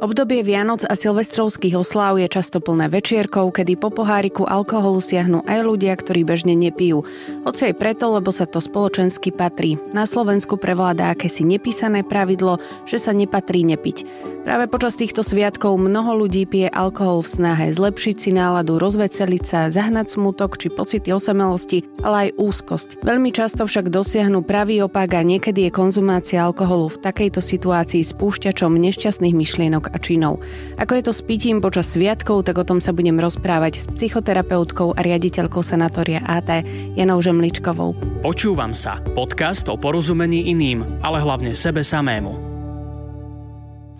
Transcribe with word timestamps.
Obdobie 0.00 0.40
Vianoc 0.40 0.80
a 0.88 0.96
silvestrovských 0.96 1.76
osláv 1.76 2.16
je 2.16 2.24
často 2.24 2.56
plné 2.56 2.88
večierkov, 2.88 3.52
kedy 3.52 3.76
po 3.76 3.92
poháriku 3.92 4.48
alkoholu 4.48 4.96
siahnu 4.96 5.44
aj 5.44 5.60
ľudia, 5.60 5.92
ktorí 5.92 6.24
bežne 6.24 6.56
nepijú. 6.56 7.04
Hoci 7.44 7.68
aj 7.68 7.76
preto, 7.76 8.08
lebo 8.08 8.32
sa 8.32 8.48
to 8.48 8.64
spoločensky 8.64 9.28
patrí. 9.28 9.76
Na 9.92 10.08
Slovensku 10.08 10.56
prevláda 10.56 11.12
akési 11.12 11.44
nepísané 11.44 12.00
pravidlo, 12.00 12.56
že 12.88 12.96
sa 12.96 13.12
nepatrí 13.12 13.60
nepiť. 13.60 14.08
Práve 14.40 14.72
počas 14.72 14.96
týchto 14.96 15.20
sviatkov 15.20 15.76
mnoho 15.76 16.24
ľudí 16.24 16.48
pije 16.48 16.72
alkohol 16.72 17.20
v 17.20 17.36
snahe 17.36 17.68
zlepšiť 17.68 18.16
si 18.16 18.30
náladu, 18.32 18.80
rozveceliť 18.80 19.44
sa, 19.44 19.68
zahnať 19.68 20.16
smutok 20.16 20.56
či 20.56 20.72
pocity 20.72 21.12
osamelosti, 21.12 21.84
ale 22.00 22.32
aj 22.32 22.40
úzkosť. 22.40 22.88
Veľmi 23.04 23.36
často 23.36 23.68
však 23.68 23.92
dosiahnu 23.92 24.40
pravý 24.40 24.80
opak 24.80 25.12
a 25.12 25.20
niekedy 25.20 25.68
je 25.68 25.76
konzumácia 25.76 26.40
alkoholu 26.40 26.88
v 26.88 27.04
takejto 27.04 27.44
situácii 27.44 28.00
spúšťačom 28.00 28.80
nešťastných 28.80 29.36
myšlienok 29.36 29.89
a 29.90 29.96
činov. 30.00 30.42
Ako 30.78 30.96
je 30.98 31.02
to 31.06 31.12
s 31.14 31.22
pitím 31.22 31.58
počas 31.58 31.90
sviatkov, 31.92 32.46
tak 32.46 32.58
o 32.58 32.64
tom 32.66 32.78
sa 32.78 32.94
budem 32.94 33.18
rozprávať 33.18 33.82
s 33.82 33.86
psychoterapeutkou 33.90 34.94
a 34.94 35.00
riaditeľkou 35.02 35.60
sanatória 35.60 36.22
AT 36.24 36.62
Janou 36.94 37.18
Žemličkovou. 37.20 38.22
Počúvam 38.24 38.72
sa. 38.72 39.02
Podcast 39.12 39.66
o 39.68 39.76
porozumení 39.76 40.50
iným, 40.50 40.86
ale 41.02 41.20
hlavne 41.22 41.52
sebe 41.54 41.84
samému. 41.84 42.50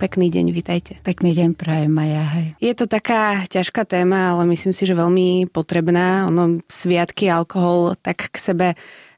Pekný 0.00 0.32
deň, 0.32 0.46
vitajte. 0.56 0.96
Pekný 1.04 1.36
deň, 1.36 1.60
prajem 1.60 1.92
Maja. 1.92 2.24
Hej. 2.32 2.56
Je 2.56 2.72
to 2.72 2.88
taká 2.88 3.44
ťažká 3.44 3.84
téma, 3.84 4.32
ale 4.32 4.48
myslím 4.48 4.72
si, 4.72 4.88
že 4.88 4.96
veľmi 4.96 5.52
potrebná. 5.52 6.24
Ono, 6.32 6.56
sviatky, 6.72 7.28
alkohol, 7.28 8.00
tak 8.00 8.32
k 8.32 8.36
sebe 8.40 8.66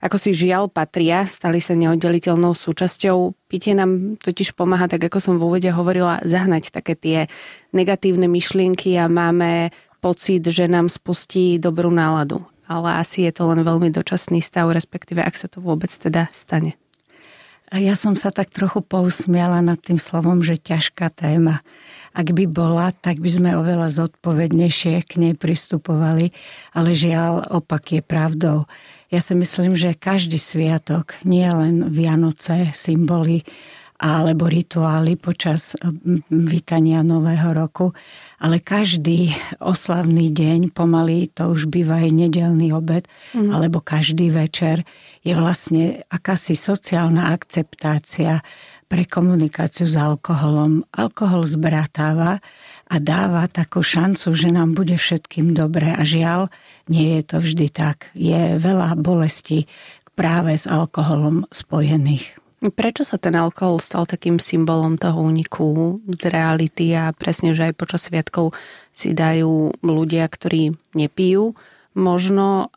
ako 0.02 0.18
si 0.18 0.34
žiaľ 0.34 0.66
patria, 0.66 1.22
stali 1.30 1.62
sa 1.62 1.78
neoddeliteľnou 1.78 2.58
súčasťou. 2.58 3.38
Pitie 3.46 3.78
nám 3.78 4.18
totiž 4.18 4.58
pomáha, 4.58 4.90
tak 4.90 5.06
ako 5.06 5.22
som 5.22 5.34
v 5.38 5.46
úvode 5.46 5.70
hovorila, 5.70 6.18
zahnať 6.26 6.74
také 6.74 6.98
tie 6.98 7.18
negatívne 7.70 8.26
myšlienky 8.26 8.98
a 8.98 9.06
máme 9.06 9.70
pocit, 10.02 10.42
že 10.42 10.66
nám 10.66 10.90
spustí 10.90 11.62
dobrú 11.62 11.94
náladu. 11.94 12.42
Ale 12.66 12.98
asi 12.98 13.30
je 13.30 13.32
to 13.32 13.46
len 13.54 13.62
veľmi 13.62 13.94
dočasný 13.94 14.42
stav, 14.42 14.74
respektíve 14.74 15.22
ak 15.22 15.38
sa 15.38 15.46
to 15.46 15.62
vôbec 15.62 15.94
teda 15.94 16.26
stane. 16.34 16.74
A 17.72 17.80
ja 17.80 17.94
som 17.94 18.18
sa 18.18 18.28
tak 18.28 18.52
trochu 18.52 18.84
pousmiala 18.84 19.62
nad 19.64 19.80
tým 19.80 19.96
slovom, 19.96 20.44
že 20.44 20.60
ťažká 20.60 21.08
téma. 21.14 21.64
Ak 22.12 22.28
by 22.28 22.44
bola, 22.44 22.92
tak 22.92 23.22
by 23.24 23.30
sme 23.30 23.50
oveľa 23.56 23.88
zodpovednejšie 23.88 25.00
k 25.08 25.12
nej 25.16 25.32
pristupovali, 25.32 26.34
ale 26.76 26.90
žiaľ, 26.92 27.48
opak 27.48 27.96
je 27.96 28.02
pravdou. 28.04 28.68
Ja 29.12 29.20
si 29.20 29.36
myslím, 29.36 29.76
že 29.76 29.92
každý 29.92 30.40
sviatok, 30.40 31.20
nie 31.28 31.44
len 31.44 31.92
Vianoce, 31.92 32.72
symboly 32.72 33.44
alebo 34.02 34.50
rituály 34.50 35.14
počas 35.14 35.78
vítania 36.26 37.06
Nového 37.06 37.54
roku, 37.54 37.94
ale 38.42 38.58
každý 38.58 39.30
oslavný 39.62 40.32
deň, 40.34 40.74
pomaly 40.74 41.30
to 41.30 41.52
už 41.52 41.70
býva 41.70 42.02
aj 42.02 42.10
nedelný 42.10 42.74
obed, 42.74 43.06
mm. 43.36 43.52
alebo 43.52 43.78
každý 43.78 44.32
večer 44.34 44.82
je 45.22 45.36
vlastne 45.38 46.02
akási 46.10 46.58
sociálna 46.58 47.30
akceptácia 47.30 48.42
pre 48.90 49.06
komunikáciu 49.06 49.86
s 49.86 49.94
alkoholom. 49.94 50.82
Alkohol 50.90 51.46
zbratáva 51.46 52.42
a 52.92 53.00
dáva 53.00 53.48
takú 53.48 53.80
šancu, 53.80 54.36
že 54.36 54.52
nám 54.52 54.76
bude 54.76 55.00
všetkým 55.00 55.56
dobre. 55.56 55.96
A 55.96 56.04
žiaľ, 56.04 56.52
nie 56.92 57.16
je 57.16 57.22
to 57.24 57.36
vždy 57.40 57.72
tak. 57.72 58.12
Je 58.12 58.60
veľa 58.60 59.00
bolesti 59.00 59.64
práve 60.12 60.52
s 60.52 60.68
alkoholom 60.68 61.48
spojených. 61.48 62.36
Prečo 62.60 63.02
sa 63.02 63.16
ten 63.16 63.32
alkohol 63.32 63.80
stal 63.80 64.04
takým 64.04 64.36
symbolom 64.36 65.00
toho 65.00 65.24
úniku 65.24 65.98
z 66.04 66.28
reality 66.28 66.92
a 66.92 67.16
presne, 67.16 67.56
že 67.56 67.72
aj 67.72 67.80
počas 67.80 68.06
sviatkov 68.06 68.52
si 68.92 69.16
dajú 69.16 69.72
ľudia, 69.80 70.28
ktorí 70.28 70.76
nepijú, 70.92 71.56
možno 71.96 72.68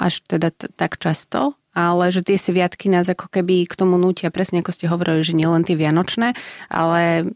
až 0.00 0.24
teda 0.24 0.48
t- 0.48 0.72
tak 0.72 0.96
často, 0.96 1.57
ale 1.78 2.10
že 2.10 2.26
tie 2.26 2.34
sviatky 2.34 2.90
nás 2.90 3.06
ako 3.06 3.30
keby 3.30 3.70
k 3.70 3.78
tomu 3.78 3.94
nutia, 3.94 4.34
presne 4.34 4.66
ako 4.66 4.74
ste 4.74 4.90
hovorili, 4.90 5.22
že 5.22 5.38
nielen 5.38 5.62
tie 5.62 5.78
vianočné, 5.78 6.34
ale 6.66 7.30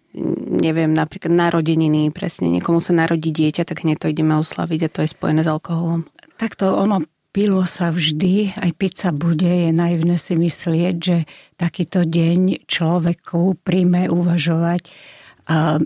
neviem, 0.50 0.90
napríklad 0.90 1.30
narodeniny, 1.30 2.10
presne 2.10 2.50
niekomu 2.50 2.82
sa 2.82 2.90
narodí 2.90 3.30
dieťa, 3.30 3.62
tak 3.62 3.86
hneď 3.86 4.02
to 4.02 4.10
ideme 4.10 4.34
oslaviť 4.34 4.80
a 4.82 4.92
to 4.92 4.98
je 5.06 5.14
spojené 5.14 5.46
s 5.46 5.48
alkoholom. 5.48 6.10
Takto 6.42 6.74
ono 6.74 7.06
Pilo 7.32 7.64
sa 7.64 7.88
vždy, 7.88 8.60
aj 8.60 8.70
pizza 8.76 9.08
bude, 9.08 9.48
je 9.48 9.72
naivné 9.72 10.20
si 10.20 10.36
myslieť, 10.36 10.94
že 11.00 11.24
takýto 11.56 12.04
deň 12.04 12.68
človeku 12.68 13.56
príjme 13.64 14.12
uvažovať 14.12 14.84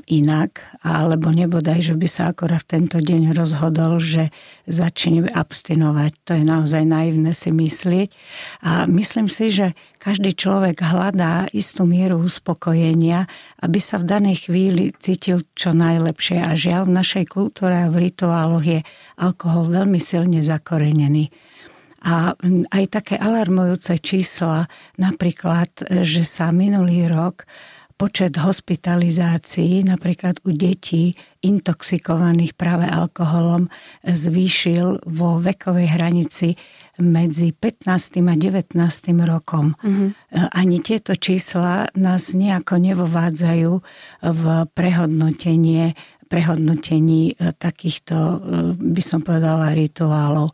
inak, 0.06 0.61
alebo 0.84 1.33
nebodaj, 1.33 1.81
že 1.81 1.94
by 1.97 2.05
sa 2.05 2.22
akorát 2.28 2.61
v 2.61 2.71
tento 2.77 3.00
deň 3.00 3.33
rozhodol, 3.33 3.97
že 3.97 4.28
začne 4.69 5.25
abstinovať. 5.33 6.12
To 6.28 6.33
je 6.37 6.44
naozaj 6.44 6.84
naivné 6.84 7.33
si 7.33 7.49
myslieť. 7.49 8.09
A 8.69 8.84
myslím 8.84 9.33
si, 9.33 9.49
že 9.49 9.72
každý 9.97 10.37
človek 10.37 10.84
hľadá 10.84 11.49
istú 11.56 11.89
mieru 11.89 12.21
uspokojenia, 12.21 13.27
aby 13.65 13.81
sa 13.81 13.97
v 13.97 14.06
danej 14.06 14.47
chvíli 14.47 14.93
cítil 15.00 15.43
čo 15.56 15.73
najlepšie. 15.73 16.37
A 16.44 16.53
žiaľ, 16.53 16.87
v 16.87 16.97
našej 17.00 17.25
kultúre 17.27 17.88
a 17.88 17.91
v 17.91 18.12
rituáloch 18.12 18.62
je 18.62 18.84
alkohol 19.17 19.73
veľmi 19.73 19.99
silne 19.99 20.44
zakorenený. 20.44 21.33
A 22.06 22.37
aj 22.71 22.84
také 22.93 23.17
alarmujúce 23.19 23.99
čísla, 23.99 24.71
napríklad, 25.00 25.73
že 26.05 26.23
sa 26.23 26.55
minulý 26.55 27.09
rok 27.11 27.49
počet 27.96 28.36
hospitalizácií 28.36 29.80
napríklad 29.88 30.44
u 30.44 30.52
detí 30.52 31.16
intoxikovaných 31.40 32.52
práve 32.52 32.84
alkoholom 32.84 33.72
zvýšil 34.04 35.00
vo 35.08 35.40
vekovej 35.40 35.88
hranici 35.96 36.60
medzi 36.96 37.52
15. 37.52 37.88
a 38.24 38.34
19. 38.36 38.76
rokom. 39.24 39.76
Mm-hmm. 39.80 40.08
Ani 40.52 40.80
tieto 40.80 41.12
čísla 41.16 41.92
nás 41.92 42.32
nejako 42.32 42.80
nevovádzajú 42.80 43.72
v 44.24 44.42
prehodnotenie 44.72 45.92
prehodnotení 46.26 47.38
e, 47.38 47.54
takýchto, 47.54 48.16
e, 48.18 48.38
by 48.74 49.02
som 49.02 49.22
povedala, 49.22 49.78
rituálov. 49.78 50.50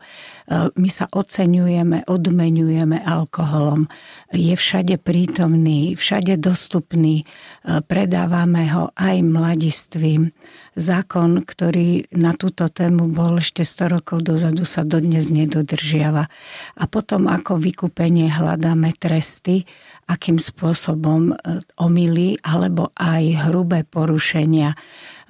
E, 0.49 0.69
my 0.75 0.91
sa 0.91 1.07
oceňujeme, 1.11 2.09
odmenujeme 2.09 2.99
alkoholom. 3.03 3.87
Je 4.33 4.55
všade 4.57 4.99
prítomný, 4.99 5.95
všade 5.95 6.41
dostupný. 6.41 7.29
Predávame 7.63 8.67
ho 8.73 8.91
aj 8.97 9.17
mladistvím. 9.23 10.33
Zákon, 10.73 11.45
ktorý 11.45 12.09
na 12.17 12.33
túto 12.33 12.67
tému 12.73 13.13
bol 13.13 13.39
ešte 13.45 13.61
100 13.63 13.93
rokov 14.01 14.25
dozadu, 14.25 14.65
sa 14.65 14.83
dodnes 14.83 15.29
nedodržiava. 15.29 16.33
A 16.81 16.85
potom 16.89 17.29
ako 17.29 17.61
vykúpenie 17.61 18.33
hľadáme 18.33 18.97
tresty, 18.97 19.69
akým 20.09 20.41
spôsobom 20.41 21.37
omily 21.79 22.41
alebo 22.43 22.91
aj 22.97 23.49
hrubé 23.49 23.87
porušenia 23.87 24.75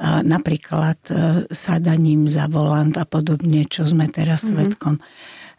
napríklad 0.02 0.98
e, 1.08 1.14
sadaním 1.54 2.26
za 2.26 2.50
volant 2.50 2.94
a 2.98 3.06
podobne, 3.06 3.62
čo 3.62 3.86
sme 3.86 4.10
teraz 4.10 4.42
mm-hmm. 4.42 4.56
svetkom. 4.58 4.94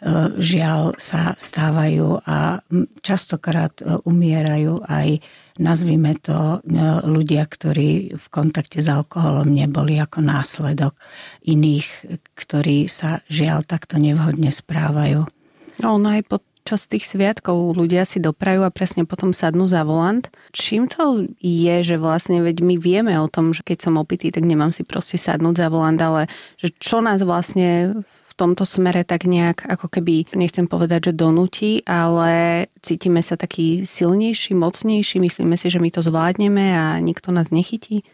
E, 0.04 0.36
žiaľ 0.36 1.00
sa 1.00 1.32
stávajú 1.40 2.20
a 2.28 2.60
častokrát 3.00 3.72
e, 3.80 4.04
umierajú 4.04 4.84
aj 4.84 5.24
nazvime 5.62 6.18
to 6.18 6.66
ľudia, 7.06 7.46
ktorí 7.46 8.18
v 8.18 8.26
kontakte 8.34 8.82
s 8.82 8.90
alkoholom 8.90 9.54
neboli 9.54 10.02
ako 10.02 10.26
následok 10.26 10.98
iných, 11.46 11.86
ktorí 12.34 12.90
sa 12.90 13.22
žiaľ 13.30 13.62
takto 13.62 14.02
nevhodne 14.02 14.50
správajú. 14.50 15.30
No, 15.82 15.88
ono 16.02 16.10
aj 16.10 16.26
pod 16.26 16.42
čas 16.64 16.88
tých 16.88 17.04
sviatkov 17.04 17.76
ľudia 17.76 18.08
si 18.08 18.24
doprajú 18.24 18.64
a 18.64 18.74
presne 18.74 19.04
potom 19.04 19.36
sadnú 19.36 19.68
za 19.68 19.84
volant. 19.84 20.26
Čím 20.56 20.88
to 20.88 21.28
je, 21.44 21.76
že 21.84 22.00
vlastne 22.00 22.40
veď 22.40 22.64
my 22.64 22.76
vieme 22.80 23.14
o 23.20 23.28
tom, 23.28 23.52
že 23.52 23.62
keď 23.62 23.92
som 23.92 24.00
opitý, 24.00 24.32
tak 24.32 24.48
nemám 24.48 24.72
si 24.72 24.88
proste 24.88 25.20
sadnúť 25.20 25.60
za 25.60 25.68
volant, 25.68 26.00
ale 26.00 26.32
že 26.56 26.72
čo 26.80 27.04
nás 27.04 27.22
vlastne 27.22 28.00
v 28.02 28.23
tomto 28.36 28.66
smere 28.66 29.06
tak 29.06 29.30
nejak 29.30 29.66
ako 29.66 29.88
keby, 29.90 30.30
nechcem 30.34 30.66
povedať, 30.66 31.12
že 31.12 31.20
donúti, 31.20 31.72
ale 31.86 32.66
cítime 32.82 33.22
sa 33.22 33.38
taký 33.38 33.86
silnejší, 33.86 34.58
mocnejší, 34.58 35.22
myslíme 35.22 35.56
si, 35.56 35.68
že 35.70 35.80
my 35.80 35.90
to 35.94 36.02
zvládneme 36.02 36.74
a 36.74 36.98
nikto 37.00 37.30
nás 37.30 37.54
nechytí? 37.54 38.06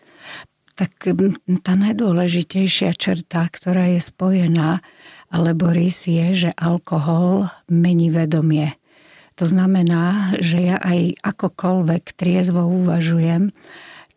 Tak 0.79 1.11
tá 1.59 1.73
najdôležitejšia 1.75 2.95
črta, 2.95 3.51
ktorá 3.51 3.91
je 3.91 3.99
spojená 3.99 4.79
alebo 5.27 5.69
rys 5.69 6.07
je, 6.09 6.47
že 6.47 6.51
alkohol 6.55 7.51
mení 7.69 8.09
vedomie. 8.09 8.79
To 9.39 9.47
znamená, 9.47 10.35
že 10.43 10.59
ja 10.59 10.77
aj 10.83 11.23
akokoľvek 11.23 12.03
triezvo 12.11 12.67
uvažujem 12.67 13.55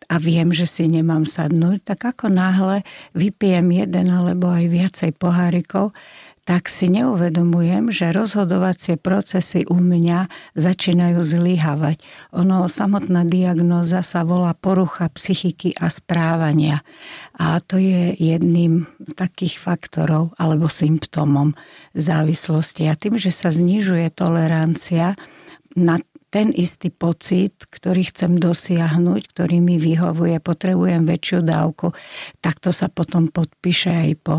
a 0.09 0.15
viem, 0.19 0.51
že 0.51 0.67
si 0.67 0.87
nemám 0.87 1.23
sadnúť, 1.27 1.83
tak 1.93 2.15
ako 2.15 2.31
náhle 2.31 2.81
vypijem 3.15 3.69
jeden 3.71 4.07
alebo 4.11 4.51
aj 4.51 4.65
viacej 4.67 5.11
pohárikov, 5.15 5.95
tak 6.43 6.67
si 6.67 6.91
neuvedomujem, 6.91 7.87
že 7.87 8.11
rozhodovacie 8.11 8.99
procesy 8.99 9.63
u 9.63 9.79
mňa 9.79 10.27
začínajú 10.59 11.23
zlyhavať. 11.23 12.03
Ono, 12.35 12.67
samotná 12.67 13.23
diagnóza 13.23 14.03
sa 14.03 14.27
volá 14.27 14.51
porucha 14.51 15.07
psychiky 15.07 15.71
a 15.79 15.87
správania. 15.87 16.83
A 17.39 17.63
to 17.63 17.79
je 17.79 18.11
jedným 18.19 18.91
takých 19.15 19.55
faktorov 19.55 20.35
alebo 20.35 20.67
symptómom 20.67 21.55
závislosti. 21.95 22.91
A 22.91 22.99
tým, 22.99 23.15
že 23.15 23.31
sa 23.31 23.47
znižuje 23.47 24.11
tolerancia 24.11 25.15
na 25.79 25.95
ten 26.33 26.49
istý 26.49 26.89
pocit, 26.89 27.69
ktorý 27.69 28.09
chcem 28.09 28.41
dosiahnuť, 28.41 29.21
ktorý 29.29 29.61
mi 29.61 29.77
vyhovuje, 29.77 30.41
potrebujem 30.41 31.05
väčšiu 31.05 31.45
dávku, 31.45 31.93
tak 32.41 32.57
to 32.57 32.73
sa 32.73 32.89
potom 32.89 33.29
podpíše 33.29 33.93
aj 33.93 34.11
po 34.25 34.35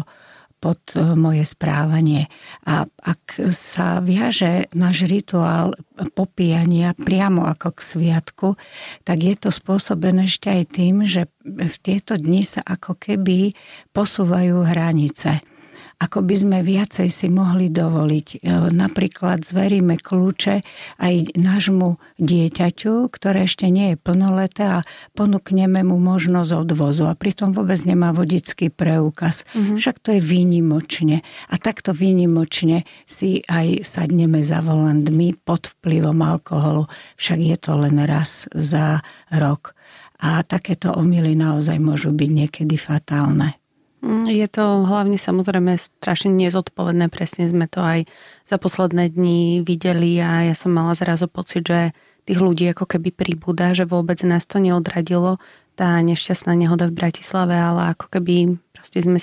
pod 0.64 0.96
e, 0.96 1.12
moje 1.12 1.44
správanie. 1.44 2.32
A 2.64 2.88
ak 2.88 3.52
sa 3.52 4.00
viaže 4.00 4.72
náš 4.72 5.04
rituál 5.04 5.76
popíjania 6.16 6.96
priamo 6.96 7.44
ako 7.44 7.76
k 7.76 7.80
sviatku, 7.84 8.48
tak 9.04 9.20
je 9.20 9.36
to 9.36 9.52
spôsobené 9.52 10.24
ešte 10.24 10.48
aj 10.48 10.62
tým, 10.72 11.04
že 11.04 11.28
v 11.44 11.76
tieto 11.84 12.16
dni 12.16 12.40
sa 12.40 12.64
ako 12.64 12.96
keby 12.96 13.52
posúvajú 13.92 14.64
hranice 14.64 15.44
ako 15.98 16.26
by 16.26 16.34
sme 16.36 16.58
viacej 16.60 17.08
si 17.08 17.26
mohli 17.30 17.70
dovoliť. 17.70 18.28
E, 18.42 18.70
napríklad 18.74 19.46
zveríme 19.46 19.96
kľúče 19.98 20.54
aj 21.00 21.14
nášmu 21.38 21.96
dieťaťu, 22.18 23.08
ktoré 23.08 23.46
ešte 23.46 23.70
nie 23.70 23.94
je 23.94 23.96
plnoleté 24.00 24.80
a 24.80 24.86
ponúkneme 25.14 25.86
mu 25.86 25.96
možnosť 26.02 26.50
odvozu 26.66 27.08
a 27.08 27.18
pritom 27.18 27.54
vôbec 27.54 27.78
nemá 27.86 28.10
vodický 28.10 28.68
preukaz. 28.68 29.46
Mm-hmm. 29.54 29.76
Však 29.78 29.96
to 30.02 30.08
je 30.18 30.20
výnimočne. 30.20 31.16
A 31.50 31.54
takto 31.56 31.96
výnimočne 31.96 32.86
si 33.08 33.40
aj 33.46 33.86
sadneme 33.86 34.42
za 34.42 34.60
volandmi 34.60 35.38
pod 35.42 35.72
vplyvom 35.78 36.20
alkoholu. 36.20 36.90
Však 37.16 37.38
je 37.40 37.56
to 37.58 37.72
len 37.78 37.96
raz 38.04 38.50
za 38.52 39.00
rok. 39.32 39.74
A 40.24 40.40
takéto 40.46 40.94
omily 40.94 41.34
naozaj 41.34 41.76
môžu 41.82 42.14
byť 42.14 42.30
niekedy 42.30 42.76
fatálne. 42.78 43.63
Je 44.28 44.44
to 44.52 44.84
hlavne 44.84 45.16
samozrejme 45.16 45.80
strašne 45.80 46.28
nezodpovedné, 46.36 47.08
presne 47.08 47.48
sme 47.48 47.64
to 47.64 47.80
aj 47.80 48.04
za 48.44 48.60
posledné 48.60 49.08
dni 49.08 49.64
videli 49.64 50.20
a 50.20 50.44
ja 50.44 50.54
som 50.54 50.76
mala 50.76 50.92
zrazu 50.92 51.24
pocit, 51.24 51.64
že 51.64 51.96
tých 52.28 52.40
ľudí 52.40 52.68
ako 52.68 52.84
keby 52.84 53.16
pribúda, 53.16 53.72
že 53.72 53.88
vôbec 53.88 54.20
nás 54.28 54.44
to 54.44 54.60
neodradilo, 54.60 55.40
tá 55.72 56.00
nešťastná 56.04 56.52
nehoda 56.52 56.88
v 56.88 56.96
Bratislave, 56.96 57.56
ale 57.56 57.96
ako 57.96 58.12
keby 58.12 58.60
proste 58.76 59.00
sme 59.00 59.20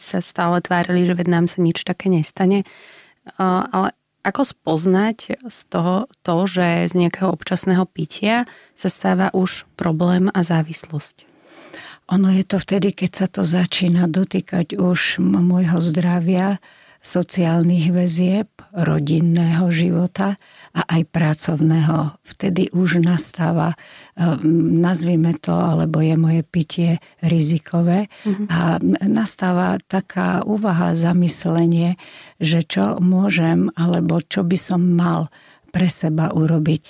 sa 0.00 0.18
stále 0.24 0.64
tvárili, 0.64 1.04
že 1.04 1.12
ved 1.12 1.28
nám 1.28 1.46
sa 1.48 1.60
nič 1.60 1.84
také 1.84 2.08
nestane. 2.08 2.64
Ale 3.36 3.92
ako 4.22 4.42
spoznať 4.48 5.44
z 5.44 5.58
toho 5.68 6.08
to, 6.24 6.36
že 6.48 6.88
z 6.88 6.92
nejakého 6.94 7.28
občasného 7.28 7.84
pitia 7.84 8.48
sa 8.72 8.88
stáva 8.88 9.28
už 9.34 9.68
problém 9.76 10.32
a 10.32 10.40
závislosť? 10.40 11.31
Ono 12.10 12.28
je 12.34 12.42
to 12.42 12.58
vtedy, 12.58 12.90
keď 12.90 13.10
sa 13.14 13.26
to 13.30 13.46
začína 13.46 14.10
dotýkať 14.10 14.74
už 14.74 15.22
môjho 15.22 15.78
zdravia, 15.78 16.58
sociálnych 17.02 17.90
väzieb, 17.90 18.46
rodinného 18.70 19.66
života 19.74 20.38
a 20.70 20.86
aj 20.86 21.02
pracovného. 21.10 22.14
Vtedy 22.22 22.70
už 22.70 23.02
nastáva, 23.02 23.74
ehm, 24.14 24.78
nazvime 24.78 25.34
to, 25.34 25.50
alebo 25.50 25.98
je 25.98 26.14
moje 26.14 26.42
pitie 26.46 26.90
rizikové 27.18 28.06
mm-hmm. 28.22 28.46
a 28.48 28.78
nastáva 29.10 29.82
taká 29.90 30.46
úvaha, 30.46 30.94
zamyslenie, 30.94 31.98
že 32.38 32.62
čo 32.62 33.02
môžem 33.02 33.74
alebo 33.74 34.22
čo 34.22 34.46
by 34.46 34.56
som 34.56 34.94
mal 34.94 35.26
pre 35.72 35.88
seba 35.88 36.28
urobiť. 36.30 36.80
E, 36.84 36.88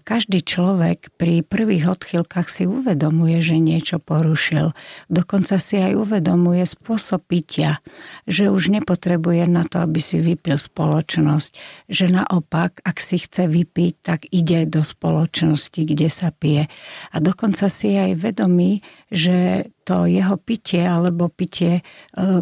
každý 0.00 0.40
človek 0.40 1.12
pri 1.20 1.44
prvých 1.44 1.92
odchýlkach 1.92 2.48
si 2.48 2.64
uvedomuje, 2.64 3.44
že 3.44 3.60
niečo 3.60 4.00
porušil. 4.00 4.72
Dokonca 5.12 5.60
si 5.60 5.76
aj 5.76 5.92
uvedomuje 5.92 6.64
spôsob 6.64 7.28
pitia, 7.28 7.84
že 8.24 8.48
už 8.48 8.72
nepotrebuje 8.72 9.44
na 9.46 9.68
to, 9.68 9.84
aby 9.84 10.00
si 10.00 10.18
vypil 10.24 10.56
spoločnosť. 10.56 11.50
Že 11.92 12.24
naopak, 12.24 12.80
ak 12.80 12.96
si 12.98 13.20
chce 13.20 13.44
vypiť, 13.44 13.92
tak 14.00 14.24
ide 14.32 14.64
do 14.64 14.80
spoločnosti, 14.80 15.84
kde 15.84 16.08
sa 16.08 16.32
pije. 16.32 16.72
A 17.12 17.16
dokonca 17.20 17.68
si 17.68 17.92
aj 17.92 18.16
vedomí, 18.16 18.80
že 19.12 19.68
to 19.84 20.08
jeho 20.08 20.40
pitie 20.40 20.80
alebo 20.80 21.28
pitie 21.28 21.78
e, 21.78 21.82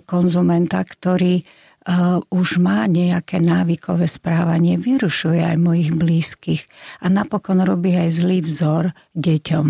konzumenta, 0.06 0.78
ktorý 0.86 1.42
uh, 1.86 2.22
už 2.30 2.62
má 2.62 2.86
nejaké 2.86 3.42
návykové 3.42 4.06
správanie, 4.06 4.78
vyrušuje 4.78 5.42
aj 5.42 5.56
mojich 5.58 5.90
blízkych 5.90 6.62
a 7.02 7.10
napokon 7.10 7.62
robí 7.62 7.94
aj 7.94 8.22
zlý 8.22 8.38
vzor 8.42 8.94
deťom. 9.18 9.66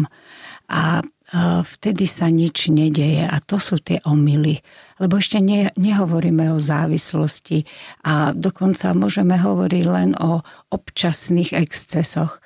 A 0.73 1.01
uh, 1.01 1.61
vtedy 1.65 2.05
sa 2.05 2.29
nič 2.29 2.69
nedeje 2.69 3.25
a 3.25 3.37
to 3.41 3.57
sú 3.57 3.81
tie 3.81 4.01
omily. 4.05 4.61
Lebo 5.01 5.19
ešte 5.19 5.41
ne, 5.41 5.73
nehovoríme 5.75 6.53
o 6.53 6.63
závislosti 6.63 7.65
a 8.07 8.37
dokonca 8.37 8.93
môžeme 8.95 9.41
hovoriť 9.41 9.85
len 9.89 10.15
o 10.21 10.45
občasných 10.71 11.57
excesoch 11.57 12.39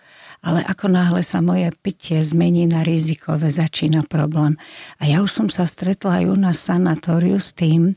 ale 0.44 0.62
ako 0.62 0.92
náhle 0.92 1.22
sa 1.24 1.40
moje 1.40 1.72
pitie 1.80 2.20
zmení 2.20 2.68
na 2.68 2.84
rizikové, 2.86 3.48
začína 3.50 4.04
problém. 4.06 4.60
A 5.00 5.08
ja 5.08 5.24
už 5.24 5.30
som 5.32 5.48
sa 5.48 5.64
stretla 5.64 6.22
aj 6.22 6.24
u 6.32 6.36
nás 6.36 6.58
sanatóriu 6.60 7.40
s 7.40 7.56
tým, 7.56 7.96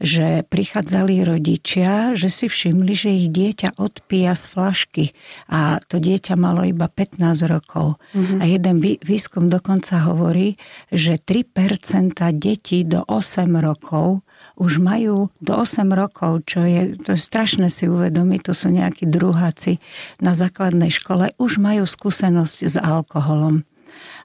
že 0.00 0.46
prichádzali 0.48 1.22
rodičia, 1.26 2.16
že 2.16 2.32
si 2.32 2.46
všimli, 2.48 2.92
že 2.96 3.10
ich 3.12 3.28
dieťa 3.28 3.76
odpíja 3.76 4.32
z 4.32 4.44
flašky 4.48 5.04
a 5.50 5.76
to 5.84 6.00
dieťa 6.00 6.34
malo 6.40 6.64
iba 6.64 6.88
15 6.88 7.20
rokov. 7.50 8.00
Mm-hmm. 8.16 8.38
A 8.40 8.44
jeden 8.48 8.76
výskum 8.80 9.52
dokonca 9.52 10.00
hovorí, 10.08 10.56
že 10.88 11.20
3% 11.20 12.16
detí 12.36 12.88
do 12.88 13.04
8 13.04 13.50
rokov 13.60 14.24
už 14.60 14.76
majú 14.76 15.32
do 15.40 15.52
8 15.56 15.88
rokov, 15.96 16.44
čo 16.44 16.60
je, 16.68 16.92
to 17.00 17.16
je 17.16 17.20
strašné 17.20 17.72
si 17.72 17.88
uvedomiť, 17.88 18.40
to 18.44 18.52
sú 18.52 18.68
nejakí 18.68 19.08
druháci 19.08 19.80
na 20.20 20.36
základnej 20.36 20.92
škole, 20.92 21.32
už 21.40 21.56
majú 21.56 21.88
skúsenosť 21.88 22.58
s 22.68 22.76
alkoholom. 22.76 23.64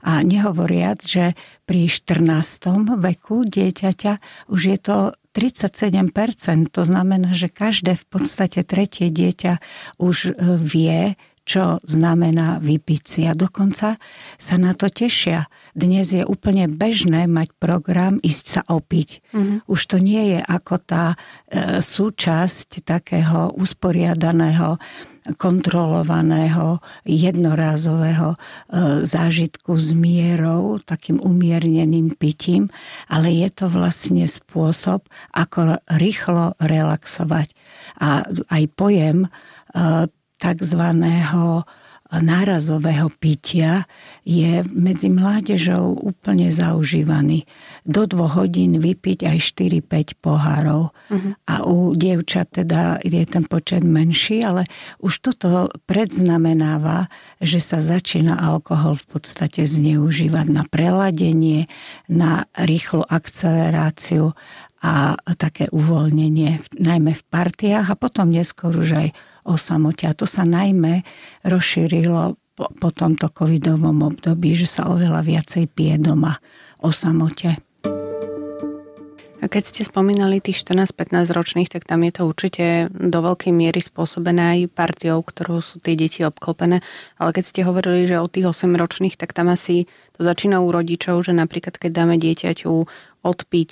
A 0.05 0.21
nehovoriac, 0.21 1.01
že 1.01 1.33
pri 1.65 1.89
14. 1.89 2.99
veku 2.99 3.47
dieťaťa 3.47 4.13
už 4.51 4.61
je 4.75 4.77
to 4.77 4.97
37%. 5.33 6.71
To 6.71 6.81
znamená, 6.85 7.33
že 7.35 7.49
každé 7.51 7.97
v 7.97 8.05
podstate 8.07 8.61
tretie 8.63 9.11
dieťa 9.11 9.59
už 9.97 10.15
e, 10.29 10.31
vie, 10.61 11.19
čo 11.45 11.79
znamená 11.85 12.57
vypiť 12.59 13.01
si. 13.05 13.21
A 13.29 13.37
dokonca 13.37 14.01
sa 14.35 14.55
na 14.57 14.73
to 14.73 14.89
tešia. 14.89 15.47
Dnes 15.77 16.09
je 16.09 16.25
úplne 16.25 16.65
bežné 16.65 17.29
mať 17.29 17.53
program 17.61 18.17
ísť 18.19 18.45
sa 18.49 18.61
opiť. 18.65 19.09
Mm-hmm. 19.31 19.57
Už 19.69 19.81
to 19.85 19.97
nie 20.01 20.35
je 20.35 20.39
ako 20.41 20.75
tá 20.81 21.05
e, 21.13 21.17
súčasť 21.85 22.81
takého 22.81 23.53
usporiadaného 23.53 24.81
kontrolovaného, 25.33 26.85
jednorázového 27.01 28.33
e, 28.33 28.37
zážitku 29.01 29.73
s 29.73 29.97
mierou, 29.97 30.77
takým 30.77 31.17
umierneným 31.17 32.13
pitím, 32.13 32.69
ale 33.09 33.33
je 33.33 33.49
to 33.49 33.65
vlastne 33.65 34.21
spôsob, 34.29 35.01
ako 35.33 35.81
rýchlo 35.97 36.53
relaxovať. 36.61 37.57
A 37.97 38.29
aj 38.29 38.63
pojem 38.77 39.25
e, 39.25 39.29
takzvaného 40.37 41.65
nárazového 42.13 43.09
pitia 43.17 43.89
je 44.21 44.61
medzi 44.71 45.09
mládežou 45.09 45.97
úplne 45.97 46.53
zaužívaný. 46.53 47.49
Do 47.81 48.05
dvoch 48.05 48.45
hodín 48.45 48.77
vypiť 48.77 49.25
aj 49.25 49.37
4-5 49.41 50.21
pohárov. 50.21 50.93
Uh-huh. 50.93 51.33
A 51.49 51.65
u 51.65 51.97
dievčat 51.97 52.53
teda 52.61 53.01
je 53.01 53.25
ten 53.25 53.45
počet 53.49 53.81
menší, 53.81 54.45
ale 54.45 54.69
už 55.01 55.13
toto 55.25 55.73
predznamenáva, 55.89 57.09
že 57.41 57.57
sa 57.57 57.81
začína 57.81 58.37
alkohol 58.37 59.01
v 59.01 59.05
podstate 59.17 59.65
zneužívať 59.65 60.45
na 60.49 60.63
preladenie, 60.69 61.65
na 62.05 62.45
rýchlu 62.53 63.01
akceleráciu 63.01 64.37
a 64.85 65.17
také 65.41 65.65
uvoľnenie, 65.73 66.61
najmä 66.77 67.17
v 67.17 67.23
partiách 67.33 67.89
a 67.89 67.97
potom 67.97 68.29
neskôr 68.29 68.77
už 68.77 68.89
aj 68.93 69.07
o 69.45 69.55
samote. 69.55 70.09
A 70.09 70.17
to 70.17 70.25
sa 70.25 70.43
najmä 70.43 71.05
rozšírilo 71.45 72.35
po, 72.57 72.65
po 72.73 72.89
tomto 72.89 73.29
covidovom 73.29 74.03
období, 74.09 74.57
že 74.57 74.65
sa 74.65 74.89
oveľa 74.89 75.21
viacej 75.21 75.69
pije 75.69 76.01
doma 76.01 76.41
o 76.81 76.89
samote. 76.89 77.61
Keď 79.45 79.61
ste 79.61 79.81
spomínali 79.85 80.41
tých 80.41 80.65
14-15 80.65 81.29
ročných, 81.29 81.69
tak 81.69 81.85
tam 81.85 82.01
je 82.01 82.17
to 82.17 82.25
určite 82.25 82.89
do 82.89 83.19
veľkej 83.21 83.53
miery 83.53 83.77
spôsobené 83.77 84.41
aj 84.41 84.73
partiou, 84.73 85.21
ktorú 85.21 85.61
sú 85.61 85.77
tie 85.77 85.93
deti 85.93 86.25
obklopené. 86.25 86.81
Ale 87.21 87.29
keď 87.29 87.43
ste 87.45 87.61
hovorili, 87.61 88.09
že 88.09 88.17
o 88.17 88.25
tých 88.25 88.49
8 88.49 88.73
ročných, 88.73 89.13
tak 89.13 89.37
tam 89.37 89.53
asi 89.53 89.85
to 90.17 90.25
začína 90.25 90.65
u 90.65 90.73
rodičov, 90.73 91.21
že 91.21 91.37
napríklad 91.37 91.77
keď 91.77 91.91
dáme 91.93 92.17
dieťaťu 92.17 92.73
odpiť 93.21 93.71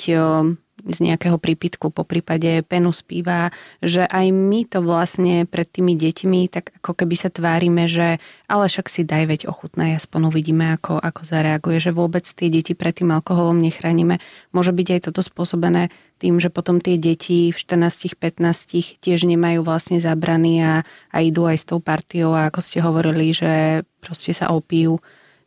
z 0.84 1.00
nejakého 1.00 1.40
prípitku, 1.40 1.96
po 1.96 2.04
prípade 2.04 2.60
penu 2.68 2.92
spíva, 2.92 3.56
že 3.80 4.04
aj 4.04 4.36
my 4.36 4.68
to 4.68 4.84
vlastne 4.84 5.48
pred 5.48 5.64
tými 5.64 5.96
deťmi 5.96 6.52
tak 6.52 6.76
ako 6.84 6.92
keby 7.04 7.16
sa 7.16 7.32
tvárime, 7.32 7.88
že 7.88 8.20
ale 8.52 8.68
však 8.68 8.88
si 8.92 9.08
daj 9.08 9.24
veď 9.32 9.42
ochutná, 9.48 9.96
aspoň 9.96 10.28
uvidíme, 10.28 10.76
ako, 10.76 11.00
ako 11.00 11.24
zareaguje, 11.24 11.80
že 11.80 11.96
vôbec 11.96 12.28
tie 12.28 12.52
deti 12.52 12.76
pred 12.76 12.92
tým 12.92 13.16
alkoholom 13.16 13.64
nechránime. 13.64 14.20
Môže 14.52 14.76
byť 14.76 14.88
aj 14.92 15.00
toto 15.08 15.24
spôsobené 15.24 15.88
tým, 16.20 16.40
že 16.40 16.52
potom 16.52 16.84
tie 16.84 17.00
deti 17.00 17.52
v 17.52 17.58
14-15 17.58 19.00
tiež 19.00 19.20
nemajú 19.24 19.64
vlastne 19.64 20.04
zabrany 20.04 20.64
a, 20.64 20.74
a 21.12 21.18
idú 21.24 21.48
aj 21.48 21.58
s 21.64 21.66
tou 21.68 21.80
partiou 21.80 22.36
a 22.36 22.52
ako 22.52 22.60
ste 22.60 22.84
hovorili, 22.84 23.32
že 23.32 23.84
proste 24.04 24.36
sa 24.36 24.52
opijú 24.52 25.00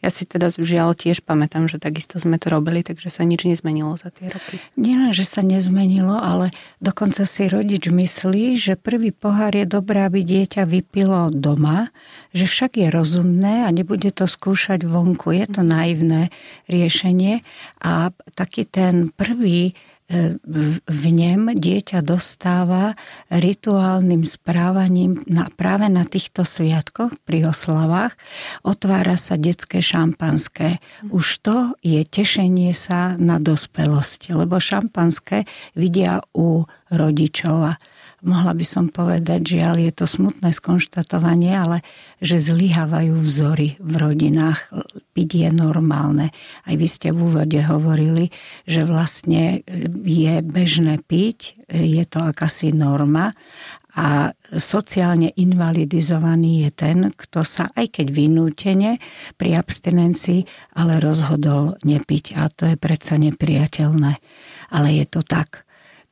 ja 0.05 0.11
si 0.13 0.29
teda 0.29 0.53
žiaľ 0.53 0.93
tiež 0.93 1.25
pamätám, 1.25 1.67
že 1.67 1.81
takisto 1.81 2.21
sme 2.21 2.37
to 2.37 2.53
robili, 2.53 2.85
takže 2.85 3.09
sa 3.09 3.25
nič 3.25 3.49
nezmenilo 3.49 3.97
za 3.97 4.13
tie 4.13 4.29
roky. 4.29 4.61
Nie, 4.77 5.11
že 5.17 5.25
sa 5.25 5.41
nezmenilo, 5.41 6.17
ale 6.21 6.53
dokonca 6.85 7.25
si 7.25 7.49
rodič 7.49 7.89
myslí, 7.89 8.61
že 8.61 8.77
prvý 8.77 9.11
pohár 9.11 9.57
je 9.57 9.65
dobré, 9.65 10.05
aby 10.05 10.21
dieťa 10.23 10.69
vypilo 10.69 11.33
doma, 11.33 11.91
že 12.37 12.45
však 12.45 12.77
je 12.77 12.89
rozumné 12.93 13.65
a 13.65 13.69
nebude 13.73 14.13
to 14.13 14.29
skúšať 14.29 14.85
vonku. 14.85 15.33
Je 15.33 15.47
to 15.49 15.65
naivné 15.65 16.29
riešenie 16.69 17.41
a 17.81 18.13
taký 18.37 18.69
ten 18.69 19.09
prvý 19.11 19.73
v 20.87 21.03
nem 21.11 21.51
dieťa 21.51 21.99
dostáva 22.07 22.95
rituálnym 23.27 24.23
správaním 24.23 25.19
na, 25.27 25.51
práve 25.51 25.91
na 25.91 26.07
týchto 26.07 26.47
sviatkoch 26.47 27.11
pri 27.27 27.51
oslavách. 27.51 28.15
Otvára 28.63 29.19
sa 29.19 29.35
detské 29.35 29.83
šampanské. 29.83 30.79
Už 31.11 31.43
to 31.43 31.57
je 31.83 32.07
tešenie 32.07 32.71
sa 32.71 33.19
na 33.19 33.43
dospelosť, 33.43 34.31
lebo 34.39 34.63
šampanské 34.63 35.43
vidia 35.75 36.23
u 36.31 36.71
rodičov 36.87 37.75
mohla 38.25 38.57
by 38.57 38.67
som 38.67 38.87
povedať, 38.89 39.61
ale 39.61 39.91
je 39.91 39.93
to 39.93 40.07
smutné 40.09 40.55
skonštatovanie, 40.55 41.53
ale 41.53 41.85
že 42.23 42.41
zlyhávajú 42.41 43.13
vzory 43.19 43.77
v 43.77 43.93
rodinách. 44.01 44.73
Piť 45.13 45.31
je 45.47 45.51
normálne. 45.53 46.33
Aj 46.65 46.75
vy 46.77 46.89
ste 46.89 47.13
v 47.13 47.29
úvode 47.29 47.61
hovorili, 47.61 48.33
že 48.65 48.89
vlastne 48.89 49.61
je 50.05 50.35
bežné 50.41 51.03
piť, 51.05 51.69
je 51.69 52.05
to 52.09 52.25
akási 52.25 52.73
norma 52.73 53.35
a 53.97 54.29
sociálne 54.53 55.33
invalidizovaný 55.41 56.69
je 56.69 56.71
ten, 56.77 56.99
kto 57.17 57.41
sa 57.41 57.73
aj 57.73 57.97
keď 57.97 58.07
vynútene 58.13 59.01
pri 59.41 59.57
abstinencii, 59.57 60.45
ale 60.77 61.01
rozhodol 61.01 61.81
nepiť. 61.81 62.37
A 62.37 62.53
to 62.53 62.69
je 62.69 62.77
predsa 62.77 63.17
nepriateľné. 63.17 64.13
Ale 64.69 64.89
je 64.93 65.05
to 65.09 65.25
tak. 65.25 65.66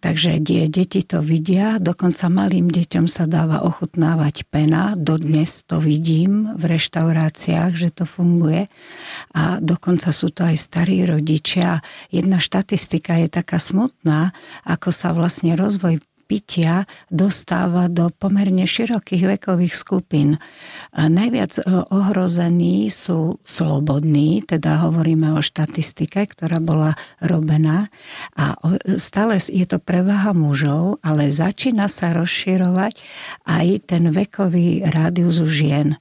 Takže 0.05 0.37
die, 0.37 0.69
deti 0.69 1.01
to 1.01 1.25
vidia, 1.25 1.81
dokonca 1.81 2.29
malým 2.29 2.69
deťom 2.69 3.09
sa 3.09 3.25
dáva 3.25 3.65
ochutnávať 3.65 4.45
pena, 4.53 4.93
dodnes 4.93 5.65
to 5.65 5.81
vidím 5.81 6.53
v 6.61 6.77
reštauráciách, 6.77 7.73
že 7.73 7.89
to 7.89 8.05
funguje 8.05 8.69
a 9.33 9.57
dokonca 9.65 10.13
sú 10.13 10.29
to 10.29 10.45
aj 10.45 10.61
starí 10.61 11.09
rodičia. 11.09 11.81
Jedna 12.13 12.37
štatistika 12.37 13.17
je 13.17 13.33
taká 13.33 13.57
smutná, 13.57 14.37
ako 14.69 14.93
sa 14.93 15.17
vlastne 15.17 15.57
rozvoj 15.57 15.97
pitia 16.25 16.89
dostáva 17.13 17.93
do 17.93 18.09
pomerne 18.09 18.65
širokých 18.65 19.37
vekových 19.37 19.75
skupín. 19.77 20.41
Najviac 20.97 21.61
e, 21.61 21.63
ohrození 21.93 22.89
sú 22.89 23.39
slobodní, 23.45 24.41
teda 24.49 24.89
hovoríme 24.89 25.37
o 25.37 25.45
štatistike, 25.45 26.25
ktorá 26.25 26.59
bola 26.65 26.97
robená 27.21 27.93
a 28.33 28.57
stále 28.97 29.37
je 29.37 29.67
to 29.69 29.77
prevaha 29.77 30.33
mužov, 30.33 30.99
ale 31.05 31.29
začína 31.29 31.87
sa 31.93 32.17
rozširovať 32.17 32.97
aj 33.45 33.67
ten 33.85 34.09
vekový 34.09 34.89
rádius 34.89 35.45
žien. 35.45 36.01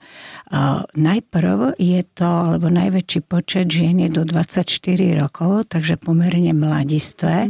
Najprv 0.93 1.81
je 1.81 2.01
to, 2.13 2.29
alebo 2.29 2.69
najväčší 2.69 3.25
počet 3.25 3.73
žien 3.73 3.97
je 4.05 4.09
do 4.13 4.21
24 4.21 4.69
rokov, 5.17 5.73
takže 5.73 5.97
pomerne 5.97 6.53
mladistvé. 6.53 7.49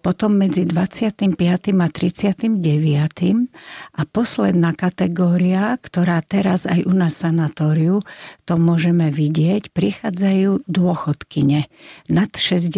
Potom 0.00 0.32
medzi 0.40 0.64
25. 0.64 1.36
a 1.76 1.88
39. 2.10 3.52
A 3.94 4.02
posledná 4.08 4.72
kategória, 4.72 5.76
ktorá 5.78 6.24
teraz 6.24 6.64
aj 6.64 6.88
u 6.88 6.92
nás 6.96 7.20
sanatóriu, 7.20 8.00
to 8.48 8.56
môžeme 8.56 9.12
vidieť, 9.12 9.76
prichádzajú 9.76 10.64
dôchodkyne 10.64 11.68
nad 12.08 12.30
60 12.32 12.72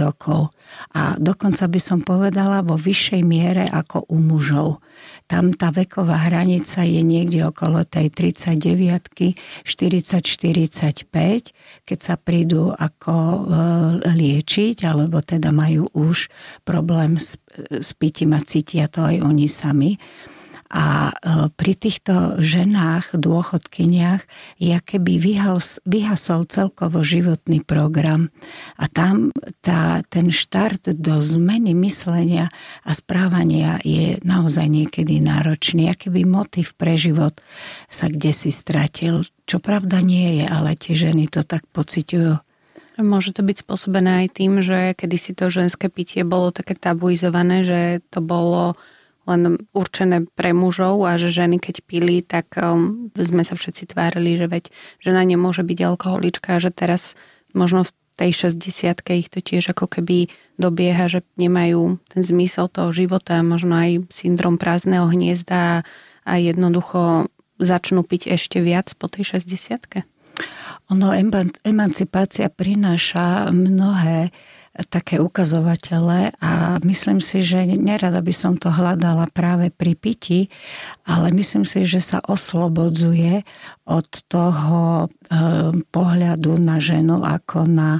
rokov. 0.00 0.48
A 0.96 1.20
dokonca 1.20 1.68
by 1.68 1.76
som 1.76 2.00
povedala 2.00 2.64
vo 2.64 2.80
vyššej 2.80 3.20
miere 3.20 3.68
ako 3.68 4.08
u 4.08 4.16
mužov. 4.16 4.80
Tam 5.28 5.52
tá 5.52 5.68
veková 5.68 6.24
hranica 6.24 6.80
je 6.88 7.04
niekde 7.04 7.44
okolo 7.44 7.84
tej 7.84 8.08
39 8.08 9.36
40-45, 9.68 11.04
keď 11.84 11.98
sa 12.00 12.14
prídu 12.16 12.72
ako 12.72 13.14
e, 13.14 13.40
liečiť, 14.08 14.88
alebo 14.88 15.20
teda 15.20 15.52
majú 15.52 15.84
už 15.92 16.32
problém 16.64 17.20
s, 17.20 17.36
s 17.68 17.92
pitím 17.92 18.32
a 18.32 18.40
cítia 18.40 18.88
to 18.88 19.04
aj 19.04 19.20
oni 19.20 19.46
sami 19.46 20.00
a 20.70 21.10
e, 21.10 21.50
pri 21.50 21.72
týchto 21.74 22.38
ženách, 22.38 23.18
dôchodkyniach, 23.18 24.22
je 24.62 24.78
keby 24.78 25.18
vyhasol 25.82 26.46
celkovo 26.46 27.02
životný 27.02 27.66
program. 27.66 28.30
A 28.78 28.86
tam 28.86 29.34
tá, 29.66 30.06
ten 30.06 30.30
štart 30.30 30.94
do 30.94 31.18
zmeny 31.18 31.74
myslenia 31.74 32.54
a 32.86 32.90
správania 32.94 33.82
je 33.82 34.22
naozaj 34.22 34.70
niekedy 34.70 35.18
náročný. 35.18 35.90
keby 35.90 36.22
motiv 36.22 36.78
pre 36.78 36.94
život 36.94 37.34
sa 37.90 38.06
kde 38.06 38.30
si 38.30 38.54
stratil. 38.54 39.26
Čo 39.50 39.58
pravda 39.58 39.98
nie 39.98 40.38
je, 40.38 40.46
ale 40.46 40.78
tie 40.78 40.94
ženy 40.94 41.26
to 41.26 41.42
tak 41.42 41.66
pociťujú. 41.74 42.38
Môže 43.00 43.32
to 43.32 43.42
byť 43.42 43.64
spôsobené 43.64 44.26
aj 44.26 44.28
tým, 44.38 44.60
že 44.60 44.92
kedysi 44.94 45.32
to 45.32 45.48
ženské 45.48 45.88
pitie 45.88 46.22
bolo 46.22 46.52
také 46.52 46.76
tabuizované, 46.76 47.64
že 47.64 47.80
to 48.12 48.20
bolo 48.20 48.76
len 49.30 49.62
určené 49.70 50.26
pre 50.34 50.50
mužov 50.50 51.06
a 51.06 51.14
že 51.16 51.30
ženy 51.30 51.62
keď 51.62 51.86
pili, 51.86 52.20
tak 52.26 52.58
um, 52.58 53.08
sme 53.14 53.46
sa 53.46 53.54
všetci 53.54 53.94
tvárili, 53.94 54.34
že 54.34 54.50
veď 54.50 54.64
žena 54.98 55.22
nemôže 55.22 55.62
byť 55.62 55.78
alkoholička 55.86 56.58
a 56.58 56.62
že 56.62 56.74
teraz 56.74 57.14
možno 57.54 57.86
v 57.86 57.94
tej 58.20 58.52
60 58.52 59.00
ich 59.16 59.32
to 59.32 59.40
tiež 59.40 59.72
ako 59.72 59.88
keby 59.88 60.28
dobieha, 60.60 61.08
že 61.08 61.24
nemajú 61.40 61.96
ten 62.12 62.20
zmysel 62.20 62.68
toho 62.68 62.92
života, 62.92 63.40
možno 63.40 63.80
aj 63.80 64.12
syndrom 64.12 64.60
prázdneho 64.60 65.08
hniezda 65.08 65.88
a 66.28 66.32
jednoducho 66.36 67.32
začnú 67.56 68.04
piť 68.04 68.36
ešte 68.36 68.60
viac 68.60 68.92
po 69.00 69.08
tej 69.08 69.40
60 69.40 70.04
Ono, 70.90 71.08
emancipácia 71.64 72.52
prináša 72.52 73.48
mnohé 73.54 74.34
také 74.70 75.18
ukazovatele 75.18 76.30
a 76.38 76.78
myslím 76.86 77.18
si, 77.18 77.42
že 77.42 77.66
nerada 77.74 78.22
by 78.22 78.30
som 78.30 78.54
to 78.54 78.70
hľadala 78.70 79.26
práve 79.34 79.74
pri 79.74 79.98
piti, 79.98 80.40
ale 81.02 81.34
myslím 81.34 81.66
si, 81.66 81.82
že 81.82 81.98
sa 81.98 82.22
oslobodzuje 82.22 83.42
od 83.90 84.08
toho 84.30 85.10
eh, 85.10 85.74
pohľadu 85.74 86.54
na 86.62 86.78
ženu 86.78 87.26
ako 87.26 87.66
na 87.66 87.98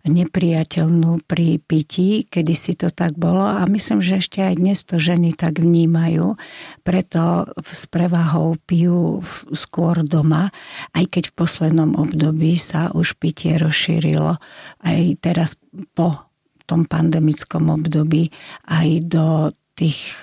nepriateľnú 0.00 1.24
pri 1.28 1.60
pití, 1.60 2.24
kedy 2.24 2.54
si 2.56 2.72
to 2.72 2.88
tak 2.88 3.16
bolo. 3.20 3.44
A 3.44 3.68
myslím, 3.68 4.00
že 4.00 4.20
ešte 4.20 4.40
aj 4.40 4.54
dnes 4.56 4.80
to 4.84 4.96
ženy 4.96 5.36
tak 5.36 5.60
vnímajú, 5.60 6.40
preto 6.80 7.52
s 7.60 7.84
prevahou 7.84 8.56
pijú 8.64 9.20
skôr 9.52 10.00
doma, 10.00 10.48
aj 10.96 11.04
keď 11.08 11.24
v 11.32 11.36
poslednom 11.36 11.90
období 12.00 12.56
sa 12.56 12.88
už 12.96 13.20
pitie 13.20 13.60
rozšírilo. 13.60 14.40
Aj 14.80 15.00
teraz 15.20 15.60
po 15.92 16.30
tom 16.64 16.86
pandemickom 16.86 17.66
období. 17.68 18.30
Aj 18.70 18.88
do 19.02 19.50
tých 19.74 20.22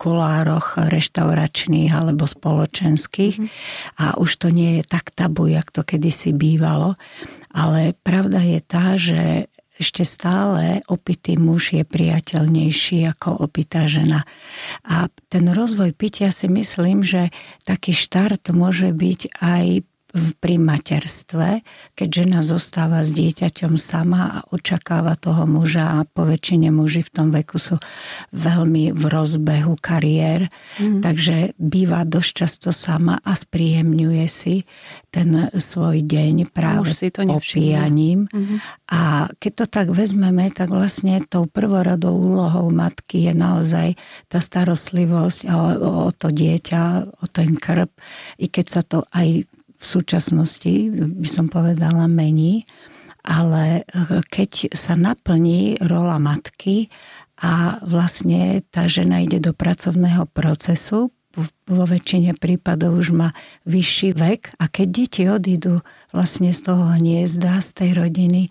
kulároch 0.00 0.80
reštauračných 0.80 1.92
alebo 1.92 2.24
spoločenských 2.24 3.36
mm. 3.36 3.48
a 4.00 4.16
už 4.16 4.30
to 4.40 4.48
nie 4.48 4.80
je 4.80 4.84
tak 4.88 5.12
tabu, 5.12 5.52
jak 5.52 5.68
to 5.68 5.84
kedysi 5.84 6.32
bývalo. 6.32 6.96
Ale 7.52 7.92
pravda 8.00 8.40
je 8.40 8.60
tá, 8.64 8.96
že 8.96 9.50
ešte 9.80 10.04
stále 10.04 10.84
opitý 10.92 11.40
muž 11.40 11.72
je 11.72 11.84
priateľnejší 11.88 13.08
ako 13.16 13.48
opitá 13.48 13.88
žena. 13.88 14.28
A 14.84 15.08
ten 15.32 15.48
rozvoj 15.48 15.96
pitia 15.96 16.28
si 16.28 16.52
myslím, 16.52 17.00
že 17.00 17.32
taký 17.64 17.96
štart 17.96 18.52
môže 18.52 18.92
byť 18.92 19.40
aj 19.40 19.64
pri 20.42 20.58
materstve, 20.58 21.62
keď 21.94 22.08
žena 22.08 22.40
zostáva 22.42 23.06
s 23.06 23.14
dieťaťom 23.14 23.78
sama 23.78 24.22
a 24.26 24.38
očakáva 24.50 25.14
toho 25.14 25.46
muža 25.46 26.02
a 26.02 26.06
po 26.06 26.26
väčšine 26.26 26.74
muži 26.74 27.06
v 27.06 27.10
tom 27.14 27.28
veku 27.30 27.62
sú 27.62 27.78
veľmi 28.34 28.90
v 28.90 29.02
rozbehu 29.06 29.78
kariér, 29.78 30.50
mm. 30.82 31.00
takže 31.02 31.54
býva 31.56 32.02
dosť 32.02 32.30
často 32.34 32.70
sama 32.74 33.22
a 33.22 33.32
spríjemňuje 33.38 34.26
si 34.26 34.66
ten 35.10 35.50
svoj 35.54 36.02
deň 36.02 36.50
práve 36.50 36.90
si 36.94 37.10
to 37.10 37.26
opíjaním. 37.26 38.26
Mm-hmm. 38.30 38.58
A 38.90 39.30
keď 39.38 39.52
to 39.62 39.66
tak 39.70 39.88
vezmeme, 39.90 40.50
tak 40.50 40.70
vlastne 40.70 41.22
tou 41.26 41.46
prvoradou 41.46 42.14
úlohou 42.14 42.70
matky 42.70 43.30
je 43.30 43.34
naozaj 43.34 43.88
tá 44.26 44.38
starostlivosť 44.42 45.50
o, 45.50 45.60
o 46.06 46.10
to 46.14 46.30
dieťa, 46.30 46.82
o 47.22 47.24
ten 47.30 47.54
krb, 47.54 47.90
i 48.38 48.46
keď 48.50 48.66
sa 48.66 48.82
to 48.82 49.06
aj 49.10 49.46
v 49.80 49.84
súčasnosti, 49.84 50.92
by 50.92 51.28
som 51.28 51.48
povedala, 51.48 52.04
mení, 52.04 52.68
ale 53.24 53.88
keď 54.28 54.76
sa 54.76 54.92
naplní 54.96 55.80
rola 55.80 56.20
matky 56.20 56.92
a 57.40 57.80
vlastne 57.80 58.60
tá 58.68 58.84
žena 58.84 59.24
ide 59.24 59.40
do 59.40 59.56
pracovného 59.56 60.28
procesu, 60.28 61.12
vo 61.70 61.84
väčšine 61.86 62.34
prípadov 62.34 62.98
už 62.98 63.14
má 63.14 63.28
vyšší 63.62 64.18
vek 64.18 64.58
a 64.58 64.66
keď 64.66 64.86
deti 64.90 65.22
odídu 65.30 65.86
vlastne 66.10 66.50
z 66.50 66.60
toho 66.66 66.90
hniezda, 66.98 67.62
z 67.62 67.70
tej 67.70 67.90
rodiny, 67.94 68.42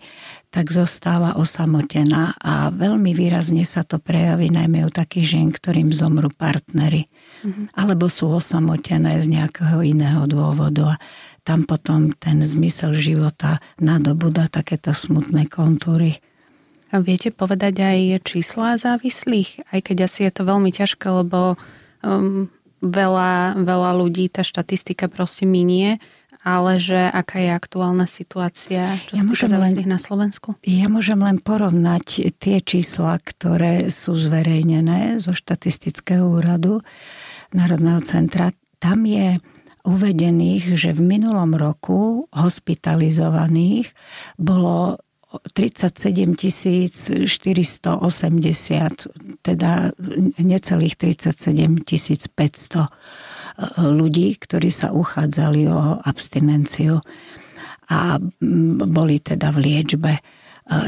tak 0.48 0.72
zostáva 0.72 1.36
osamotená 1.36 2.34
a 2.40 2.72
veľmi 2.72 3.12
výrazne 3.12 3.68
sa 3.68 3.84
to 3.84 4.00
prejaví 4.00 4.48
najmä 4.48 4.88
u 4.88 4.90
takých 4.90 5.36
žien, 5.36 5.48
ktorým 5.52 5.92
zomru 5.92 6.32
partnery 6.32 7.12
mm-hmm. 7.44 7.76
alebo 7.76 8.08
sú 8.08 8.32
osamotené 8.32 9.20
z 9.20 9.28
nejakého 9.28 9.84
iného 9.84 10.24
dôvodu 10.24 10.96
a 10.96 11.00
tam 11.44 11.68
potom 11.68 12.12
ten 12.16 12.40
zmysel 12.40 12.96
života 12.96 13.60
nadobúda 13.80 14.48
takéto 14.48 14.92
smutné 14.96 15.48
kontúry. 15.48 16.20
A 16.90 16.98
viete 16.98 17.30
povedať 17.30 17.80
aj 17.80 18.26
čísla 18.26 18.74
závislých? 18.74 19.70
Aj 19.70 19.78
keď 19.78 20.10
asi 20.10 20.26
je 20.26 20.32
to 20.34 20.42
veľmi 20.42 20.74
ťažké, 20.74 21.06
lebo 21.06 21.54
um, 22.02 22.50
veľa, 22.80 23.60
veľa 23.60 23.90
ľudí 23.96 24.28
tá 24.32 24.44
štatistika 24.44 25.06
proste 25.06 25.44
minie, 25.44 26.00
ale 26.40 26.80
že 26.80 26.96
aká 26.96 27.36
je 27.36 27.50
aktuálna 27.52 28.08
situácia, 28.08 28.96
čo 29.04 29.12
ja 29.12 29.20
sa 29.20 29.28
týka 29.28 29.48
závislých 29.52 29.88
na 29.88 30.00
Slovensku? 30.00 30.56
Ja 30.64 30.88
môžem 30.88 31.20
len 31.20 31.36
porovnať 31.36 32.32
tie 32.40 32.64
čísla, 32.64 33.20
ktoré 33.20 33.92
sú 33.92 34.16
zverejnené 34.16 35.20
zo 35.20 35.36
štatistického 35.36 36.24
úradu 36.24 36.80
Národného 37.52 38.00
centra. 38.00 38.56
Tam 38.80 39.04
je 39.04 39.36
uvedených, 39.84 40.76
že 40.80 40.96
v 40.96 41.00
minulom 41.16 41.56
roku 41.56 42.24
hospitalizovaných 42.32 43.92
bolo 44.40 45.00
37 45.30 46.34
480, 46.34 47.94
teda 49.46 49.94
necelých 50.42 50.96
37 50.98 51.86
500 51.86 52.34
e, 52.34 52.90
ľudí, 53.78 54.34
ktorí 54.42 54.70
sa 54.74 54.90
uchádzali 54.90 55.70
o 55.70 56.02
abstinenciu 56.02 56.98
a 57.90 58.18
boli 58.90 59.22
teda 59.22 59.54
v 59.54 59.58
liečbe. 59.70 60.12
E, 60.18 60.22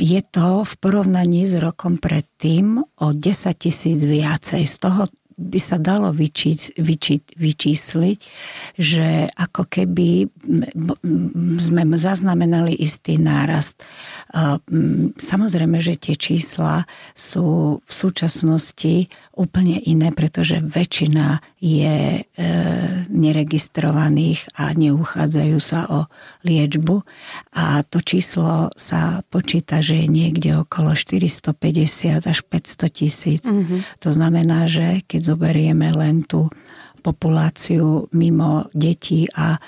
je 0.02 0.18
to 0.26 0.66
v 0.66 0.72
porovnaní 0.82 1.46
s 1.46 1.54
rokom 1.62 2.02
predtým 2.02 2.82
o 2.82 3.06
10 3.14 3.54
tisíc 3.54 4.02
viacej. 4.02 4.66
Z 4.66 4.76
toho 4.82 5.06
by 5.42 5.60
sa 5.60 5.76
dalo 5.82 6.14
vyčí, 6.14 6.54
vyčí, 6.78 7.26
vyčísliť, 7.34 8.20
že 8.78 9.26
ako 9.34 9.66
keby 9.66 10.30
sme 11.58 11.82
zaznamenali 11.98 12.78
istý 12.78 13.18
nárast. 13.18 13.82
Samozrejme, 15.18 15.82
že 15.82 15.98
tie 15.98 16.14
čísla 16.14 16.86
sú 17.12 17.78
v 17.82 17.92
súčasnosti 17.92 19.10
úplne 19.32 19.80
iné, 19.80 20.12
pretože 20.12 20.60
väčšina 20.60 21.40
je 21.56 22.20
e, 22.20 22.22
neregistrovaných 23.08 24.52
a 24.60 24.76
neuchádzajú 24.76 25.58
sa 25.62 25.88
o 25.88 26.00
liečbu 26.44 27.00
a 27.56 27.80
to 27.86 28.04
číslo 28.04 28.68
sa 28.76 29.24
počíta, 29.32 29.80
že 29.80 30.04
je 30.04 30.06
niekde 30.10 30.52
okolo 30.60 30.92
450 30.92 32.28
až 32.28 32.38
500 32.44 32.92
tisíc. 32.92 33.42
Mm-hmm. 33.48 34.04
To 34.04 34.10
znamená, 34.12 34.68
že 34.68 35.00
keď 35.08 35.31
zoberieme 35.32 35.88
len 35.96 36.28
tú 36.28 36.52
populáciu 37.02 38.06
mimo 38.14 38.70
detí 38.70 39.26
a 39.34 39.58
e, 39.58 39.60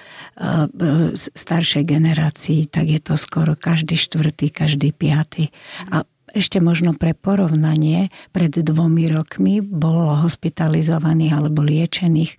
staršej 1.34 1.82
generácii, 1.82 2.70
tak 2.70 2.86
je 2.86 3.00
to 3.02 3.18
skoro 3.18 3.58
každý 3.58 3.98
štvrtý, 3.98 4.54
každý 4.54 4.94
piaty. 4.94 5.50
A 5.90 6.06
ešte 6.34 6.58
možno 6.58 6.92
pre 6.98 7.14
porovnanie, 7.14 8.10
pred 8.34 8.50
dvomi 8.50 9.06
rokmi 9.06 9.62
bolo 9.62 10.18
hospitalizovaných 10.18 11.32
alebo 11.32 11.62
liečených 11.62 12.32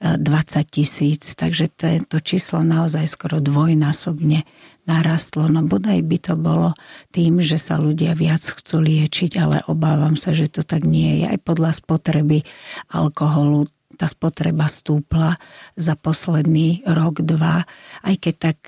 20 0.00 0.18
e, 0.18 0.62
tisíc, 0.64 1.36
takže 1.36 1.68
to, 1.76 1.86
to 2.08 2.18
číslo 2.24 2.64
naozaj 2.64 3.04
skoro 3.04 3.38
dvojnásobne 3.38 4.48
narastlo. 4.88 5.48
No 5.48 5.64
bodaj 5.64 6.00
by 6.04 6.18
to 6.20 6.34
bolo 6.36 6.76
tým, 7.12 7.40
že 7.40 7.60
sa 7.60 7.80
ľudia 7.80 8.16
viac 8.16 8.44
chcú 8.44 8.80
liečiť, 8.80 9.32
ale 9.40 9.64
obávam 9.68 10.16
sa, 10.16 10.32
že 10.32 10.48
to 10.48 10.64
tak 10.64 10.84
nie 10.84 11.24
je. 11.24 11.36
Aj 11.36 11.38
podľa 11.40 11.76
spotreby 11.76 12.44
alkoholu 12.92 13.68
tá 13.94 14.10
spotreba 14.10 14.66
stúpla 14.68 15.38
za 15.78 15.94
posledný 15.94 16.82
rok, 16.84 17.22
dva, 17.22 17.62
aj 18.02 18.14
keď 18.18 18.34
tak 18.36 18.58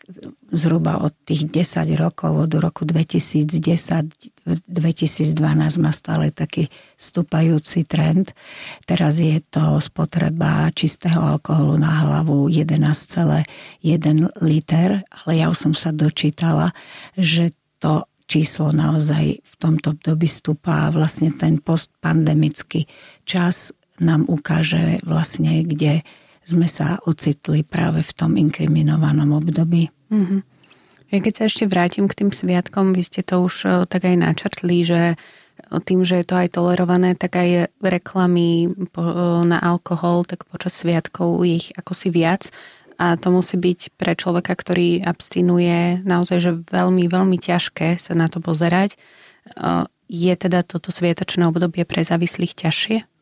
zhruba 0.55 1.03
od 1.03 1.11
tých 1.27 1.51
10 1.51 1.99
rokov, 1.99 2.47
od 2.47 2.55
roku 2.62 2.87
2010-2012 2.87 5.83
má 5.83 5.91
stále 5.91 6.31
taký 6.31 6.71
stúpajúci 6.95 7.83
trend. 7.83 8.31
Teraz 8.87 9.19
je 9.19 9.43
to 9.51 9.83
spotreba 9.83 10.71
čistého 10.73 11.19
alkoholu 11.19 11.75
na 11.77 12.07
hlavu 12.07 12.47
11,1 12.47 13.43
liter, 14.41 15.03
ale 15.03 15.31
ja 15.35 15.51
už 15.51 15.59
som 15.71 15.75
sa 15.75 15.91
dočítala, 15.91 16.71
že 17.19 17.51
to 17.83 18.07
číslo 18.27 18.75
naozaj 18.75 19.39
v 19.39 19.55
tomto 19.59 19.95
období 19.95 20.27
stúpa 20.27 20.87
a 20.87 20.93
vlastne 20.93 21.31
ten 21.31 21.62
postpandemický 21.62 22.91
čas 23.23 23.71
nám 24.03 24.29
ukáže 24.29 25.01
vlastne, 25.03 25.65
kde 25.65 26.07
sme 26.47 26.71
sa 26.71 27.03
ocitli 27.03 27.67
práve 27.67 28.07
v 28.07 28.13
tom 28.15 28.39
inkriminovanom 28.39 29.35
období. 29.35 29.91
Mm-hmm. 30.15 30.41
Ja 31.11 31.19
keď 31.23 31.35
sa 31.35 31.45
ešte 31.47 31.71
vrátim 31.71 32.07
k 32.11 32.19
tým 32.23 32.31
sviatkom, 32.31 32.95
vy 32.95 33.03
ste 33.03 33.23
to 33.23 33.43
už 33.43 33.55
e, 33.63 33.69
tak 33.87 34.07
aj 34.07 34.17
načrtli, 34.19 34.83
že 34.83 35.01
tým, 35.87 36.05
že 36.05 36.23
je 36.23 36.27
to 36.27 36.37
aj 36.39 36.49
tolerované, 36.55 37.15
tak 37.19 37.39
aj 37.39 37.73
reklamy 37.83 38.67
e, 38.67 38.69
na 39.47 39.59
alkohol, 39.59 40.27
tak 40.27 40.47
počas 40.47 40.75
sviatkov 40.75 41.43
ich 41.47 41.71
ako 41.79 41.93
si 41.95 42.11
viac. 42.11 42.51
A 42.97 43.15
to 43.21 43.29
musí 43.29 43.61
byť 43.61 43.93
pre 44.01 44.17
človeka, 44.17 44.57
ktorý 44.57 45.05
abstinuje, 45.05 46.01
naozaj, 46.03 46.39
že 46.41 46.53
veľmi, 46.65 47.13
veľmi 47.13 47.37
ťažké 47.37 48.01
sa 48.01 48.17
na 48.17 48.27
to 48.27 48.43
pozerať. 48.43 48.95
E, 48.95 48.99
je 50.07 50.35
teda 50.39 50.63
toto 50.63 50.95
sviatočné 50.95 51.47
obdobie 51.51 51.83
pre 51.83 52.03
závislých 52.07 52.55
ťažšie? 52.55 53.15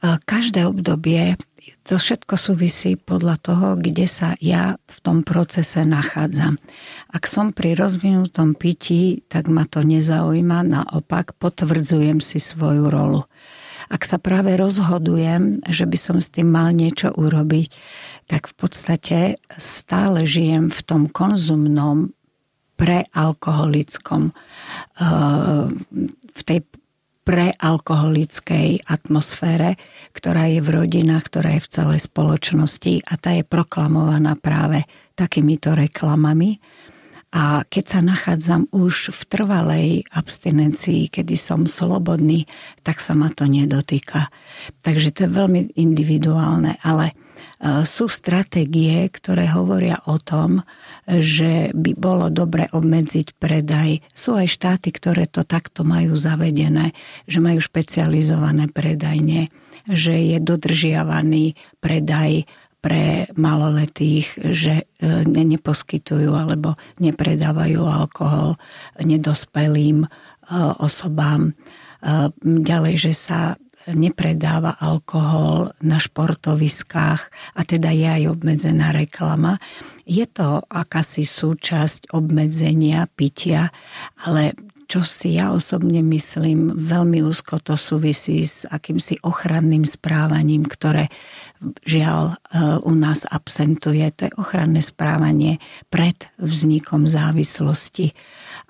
Každé 0.00 0.64
obdobie, 0.64 1.36
to 1.84 2.00
všetko 2.00 2.34
súvisí 2.40 2.96
podľa 2.96 3.36
toho, 3.36 3.68
kde 3.76 4.08
sa 4.08 4.32
ja 4.40 4.80
v 4.88 4.98
tom 5.04 5.20
procese 5.20 5.84
nachádzam. 5.84 6.56
Ak 7.12 7.28
som 7.28 7.52
pri 7.52 7.76
rozvinutom 7.76 8.56
pití, 8.56 9.20
tak 9.28 9.52
ma 9.52 9.68
to 9.68 9.84
nezaujíma, 9.84 10.64
naopak 10.64 11.36
potvrdzujem 11.36 12.24
si 12.24 12.40
svoju 12.40 12.88
rolu. 12.88 13.28
Ak 13.90 14.06
sa 14.06 14.16
práve 14.16 14.54
rozhodujem, 14.56 15.66
že 15.68 15.84
by 15.84 15.98
som 15.98 16.16
s 16.22 16.32
tým 16.32 16.48
mal 16.48 16.72
niečo 16.72 17.10
urobiť, 17.12 17.68
tak 18.30 18.46
v 18.46 18.54
podstate 18.54 19.18
stále 19.58 20.24
žijem 20.24 20.70
v 20.70 20.80
tom 20.86 21.10
konzumnom 21.10 22.14
prealkoholickom, 22.80 24.32
v 26.32 26.40
tej 26.46 26.64
prealkoholickej 27.30 28.90
atmosfére, 28.90 29.78
ktorá 30.10 30.50
je 30.50 30.58
v 30.58 30.82
rodinách, 30.82 31.30
ktorá 31.30 31.54
je 31.54 31.62
v 31.62 31.70
celej 31.70 32.00
spoločnosti 32.10 33.06
a 33.06 33.14
tá 33.14 33.38
je 33.38 33.46
proklamovaná 33.46 34.34
práve 34.34 34.82
takýmito 35.14 35.78
reklamami. 35.78 36.58
A 37.30 37.62
keď 37.62 37.84
sa 37.86 38.00
nachádzam 38.02 38.66
už 38.74 39.14
v 39.14 39.22
trvalej 39.30 39.88
abstinencii, 40.10 41.06
kedy 41.06 41.38
som 41.38 41.70
slobodný, 41.70 42.50
tak 42.82 42.98
sa 42.98 43.14
ma 43.14 43.30
to 43.30 43.46
nedotýka. 43.46 44.34
Takže 44.82 45.14
to 45.14 45.30
je 45.30 45.30
veľmi 45.30 45.60
individuálne, 45.78 46.82
ale 46.82 47.14
sú 47.84 48.08
stratégie, 48.08 49.08
ktoré 49.12 49.50
hovoria 49.52 50.00
o 50.08 50.16
tom, 50.16 50.64
že 51.06 51.74
by 51.76 51.92
bolo 51.98 52.32
dobre 52.32 52.70
obmedziť 52.72 53.36
predaj. 53.36 54.00
Sú 54.16 54.36
aj 54.38 54.48
štáty, 54.48 54.94
ktoré 54.94 55.28
to 55.28 55.44
takto 55.44 55.84
majú 55.84 56.16
zavedené, 56.16 56.96
že 57.28 57.38
majú 57.42 57.60
špecializované 57.60 58.70
predajne, 58.72 59.52
že 59.88 60.14
je 60.14 60.38
dodržiavaný 60.40 61.58
predaj 61.84 62.48
pre 62.80 63.28
maloletých, 63.36 64.40
že 64.40 64.88
neposkytujú 65.28 66.32
alebo 66.32 66.80
nepredávajú 66.96 67.80
alkohol 67.84 68.56
nedospelým 69.04 70.08
osobám. 70.80 71.52
Ďalej, 72.40 72.94
že 72.96 73.12
sa 73.12 73.60
nepredáva 73.94 74.76
alkohol 74.78 75.74
na 75.82 75.98
športoviskách 75.98 77.22
a 77.54 77.60
teda 77.62 77.90
je 77.94 78.08
aj 78.08 78.22
obmedzená 78.30 78.90
reklama. 78.94 79.58
Je 80.04 80.26
to 80.26 80.64
akási 80.66 81.22
súčasť 81.22 82.10
obmedzenia 82.14 83.06
pitia, 83.14 83.70
ale 84.26 84.58
čo 84.90 85.06
si 85.06 85.38
ja 85.38 85.54
osobne 85.54 86.02
myslím, 86.02 86.74
veľmi 86.74 87.22
úzko 87.22 87.62
to 87.62 87.78
súvisí 87.78 88.42
s 88.42 88.66
akýmsi 88.66 89.22
ochranným 89.22 89.86
správaním, 89.86 90.66
ktoré 90.66 91.06
žiaľ 91.86 92.34
e, 92.34 92.58
u 92.82 92.92
nás 92.98 93.22
absentuje. 93.22 94.02
To 94.18 94.26
je 94.26 94.34
ochranné 94.34 94.82
správanie 94.82 95.62
pred 95.94 96.18
vznikom 96.42 97.06
závislosti. 97.06 98.10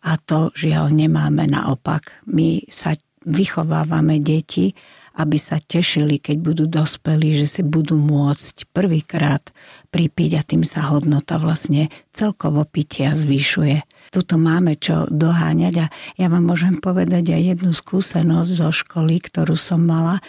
A 0.05 0.21
to 0.21 0.53
žiaľ 0.53 0.93
nemáme 0.93 1.49
naopak. 1.49 2.13
My 2.29 2.69
sa 2.69 2.93
vychovávame 3.25 4.21
deti 4.21 4.77
aby 5.19 5.37
sa 5.37 5.59
tešili, 5.59 6.23
keď 6.23 6.37
budú 6.39 6.65
dospelí, 6.71 7.43
že 7.43 7.47
si 7.47 7.63
budú 7.67 7.99
môcť 7.99 8.71
prvýkrát 8.71 9.43
pripiť 9.91 10.31
a 10.39 10.43
tým 10.47 10.63
sa 10.63 10.87
hodnota 10.87 11.43
vlastne 11.43 11.91
celkovo 12.15 12.63
pitia 12.63 13.15
zvýšuje. 13.15 13.83
Tuto 14.15 14.39
máme 14.39 14.79
čo 14.79 15.11
doháňať 15.11 15.75
a 15.83 15.87
ja 16.19 16.27
vám 16.31 16.47
môžem 16.47 16.79
povedať 16.79 17.35
aj 17.35 17.43
jednu 17.59 17.73
skúsenosť 17.75 18.51
zo 18.51 18.71
školy, 18.71 19.19
ktorú 19.23 19.55
som 19.59 19.83
mala, 19.83 20.23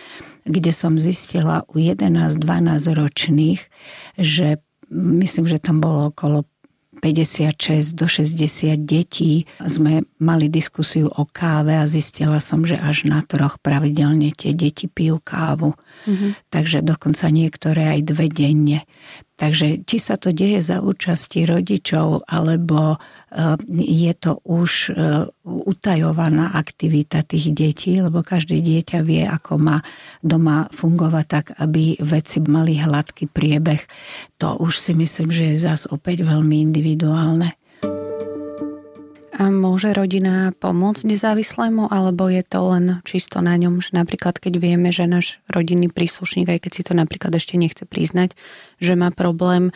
kde 0.46 0.74
som 0.74 0.98
zistila 0.98 1.65
u 1.70 1.78
11-12 1.78 2.41
ročných, 2.98 3.62
že 4.17 4.62
myslím, 4.91 5.46
že 5.48 5.63
tam 5.63 5.80
bolo 5.80 6.12
okolo 6.12 6.44
56 7.02 7.98
do 7.98 8.06
60 8.06 8.78
detí 8.86 9.50
sme 9.58 10.06
mali 10.22 10.48
diskusiu 10.48 11.10
o 11.10 11.26
káve 11.26 11.74
a 11.74 11.90
zistila 11.90 12.38
som, 12.38 12.62
že 12.62 12.78
až 12.78 13.10
na 13.10 13.26
troch 13.26 13.58
pravidelne 13.58 14.30
tie 14.32 14.54
deti 14.54 14.86
pijú 14.86 15.18
kávu. 15.18 15.74
Mm-hmm. 16.06 16.32
Takže 16.54 16.86
dokonca 16.86 17.26
niektoré 17.34 17.98
aj 17.98 18.00
dve 18.06 18.30
denne. 18.30 18.86
Takže 19.42 19.90
či 19.90 19.98
sa 19.98 20.22
to 20.22 20.30
deje 20.30 20.62
za 20.62 20.86
účasti 20.86 21.50
rodičov, 21.50 22.30
alebo 22.30 23.02
eh, 23.34 23.58
je 23.74 24.14
to 24.14 24.38
už 24.46 24.94
eh, 24.94 25.26
utajovaná 25.42 26.54
aktivita 26.54 27.26
tých 27.26 27.50
detí, 27.50 27.98
lebo 27.98 28.22
každé 28.22 28.62
dieťa 28.62 29.02
vie, 29.02 29.26
ako 29.26 29.58
má 29.58 29.78
doma 30.22 30.70
fungovať 30.70 31.26
tak, 31.26 31.46
aby 31.58 31.98
veci 32.06 32.38
mali 32.46 32.78
hladký 32.78 33.34
priebeh. 33.34 33.82
To 34.38 34.62
už 34.62 34.78
si 34.78 34.94
myslím, 34.94 35.34
že 35.34 35.58
je 35.58 35.66
zas 35.66 35.90
opäť 35.90 36.22
veľmi 36.22 36.62
individuálne. 36.62 37.58
Môže 39.39 39.96
rodina 39.96 40.52
pomôcť 40.60 41.08
nezávislému, 41.08 41.88
alebo 41.88 42.28
je 42.28 42.44
to 42.44 42.60
len 42.76 42.86
čisto 43.08 43.39
na 43.39 43.56
ňom, 43.56 43.80
že 43.80 43.96
napríklad 43.96 44.39
keď 44.39 44.60
vieme, 44.60 44.91
že 44.91 45.08
náš 45.08 45.39
rodinný 45.48 45.88
príslušník, 45.88 46.52
aj 46.52 46.60
keď 46.67 46.72
si 46.76 46.84
to 46.84 46.94
napríklad 46.96 47.32
ešte 47.36 47.56
nechce 47.56 47.88
priznať, 47.88 48.36
že 48.84 49.00
má 49.00 49.12
problém, 49.12 49.72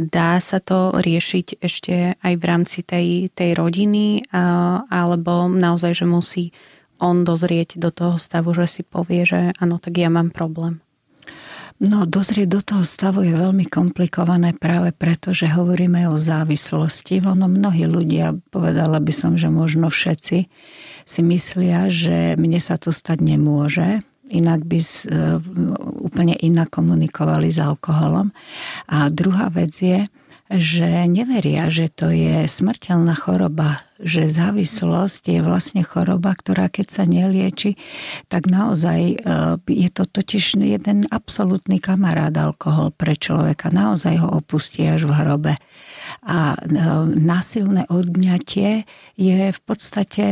dá 0.00 0.40
sa 0.40 0.60
to 0.60 0.96
riešiť 0.96 1.60
ešte 1.60 2.16
aj 2.18 2.34
v 2.36 2.44
rámci 2.44 2.80
tej, 2.80 3.28
tej 3.32 3.54
rodiny, 3.54 4.24
alebo 4.92 5.48
naozaj, 5.48 6.00
že 6.00 6.06
musí 6.08 6.44
on 7.00 7.24
dozrieť 7.26 7.76
do 7.80 7.90
toho 7.90 8.16
stavu, 8.20 8.52
že 8.54 8.70
si 8.70 8.82
povie, 8.86 9.26
že 9.26 9.52
áno, 9.58 9.82
tak 9.82 9.98
ja 9.98 10.08
mám 10.12 10.30
problém. 10.30 10.83
No, 11.82 12.06
dozrieť 12.06 12.48
do 12.48 12.60
toho 12.62 12.84
stavu 12.86 13.26
je 13.26 13.34
veľmi 13.34 13.66
komplikované 13.66 14.54
práve 14.54 14.94
preto, 14.94 15.34
že 15.34 15.50
hovoríme 15.50 16.06
o 16.06 16.14
závislosti. 16.14 17.18
Ono 17.26 17.50
mnohí 17.50 17.90
ľudia, 17.90 18.38
povedala 18.54 19.02
by 19.02 19.10
som, 19.10 19.34
že 19.34 19.50
možno 19.50 19.90
všetci, 19.90 20.38
si 21.04 21.20
myslia, 21.20 21.90
že 21.90 22.38
mne 22.38 22.62
sa 22.62 22.78
to 22.78 22.94
stať 22.94 23.20
nemôže, 23.20 24.06
inak 24.32 24.64
by 24.64 24.78
e, 24.80 24.86
úplne 26.00 26.34
inak 26.40 26.72
komunikovali 26.72 27.52
s 27.52 27.60
alkoholom. 27.60 28.32
A 28.88 29.12
druhá 29.12 29.52
vec 29.52 29.74
je, 29.76 30.08
že 30.52 31.08
neveria, 31.08 31.72
že 31.72 31.88
to 31.88 32.12
je 32.12 32.44
smrteľná 32.44 33.16
choroba, 33.16 33.80
že 33.96 34.28
závislosť 34.28 35.22
je 35.32 35.40
vlastne 35.40 35.80
choroba, 35.80 36.36
ktorá 36.36 36.68
keď 36.68 36.86
sa 36.92 37.04
nelieči, 37.08 37.80
tak 38.28 38.52
naozaj 38.52 39.00
e, 39.00 39.16
je 39.64 39.88
to 39.88 40.04
totiž 40.04 40.60
jeden 40.60 41.08
absolútny 41.08 41.80
kamarát 41.80 42.34
alkohol 42.36 42.92
pre 42.92 43.16
človeka. 43.16 43.72
Naozaj 43.72 44.20
ho 44.20 44.28
opustí 44.36 44.84
až 44.84 45.08
v 45.08 45.16
hrobe. 45.16 45.54
A 46.28 46.52
e, 46.52 46.76
násilné 47.16 47.88
odňatie 47.88 48.84
je 49.16 49.48
v 49.48 49.60
podstate 49.64 50.24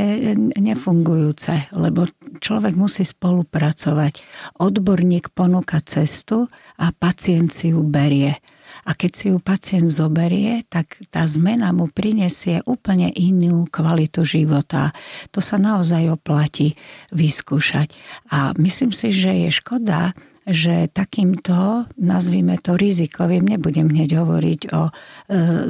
nefungujúce, 0.61 1.72
lebo 1.72 2.05
človek 2.44 2.77
musí 2.77 3.09
spolupracovať. 3.09 4.20
Odborník 4.61 5.33
ponúka 5.33 5.81
cestu 5.81 6.53
a 6.77 6.92
pacient 6.92 7.57
si 7.57 7.72
ju 7.72 7.81
berie. 7.81 8.37
A 8.83 8.99
keď 8.99 9.11
si 9.14 9.27
ju 9.31 9.38
pacient 9.38 9.87
zoberie, 9.87 10.66
tak 10.66 10.99
tá 11.14 11.23
zmena 11.23 11.71
mu 11.71 11.87
prinesie 11.87 12.66
úplne 12.66 13.14
inú 13.14 13.71
kvalitu 13.71 14.27
života. 14.27 14.90
To 15.31 15.38
sa 15.38 15.55
naozaj 15.55 16.11
oplatí 16.11 16.75
vyskúšať. 17.14 17.95
A 18.35 18.51
myslím 18.59 18.90
si, 18.90 19.14
že 19.14 19.47
je 19.47 19.51
škoda, 19.55 20.11
že 20.42 20.90
takýmto, 20.90 21.87
nazvime 21.95 22.59
to 22.59 22.75
rizikovým, 22.75 23.47
nebudem 23.47 23.87
hneď 23.87 24.18
hovoriť 24.18 24.61
o 24.75 24.90
e, 24.90 24.92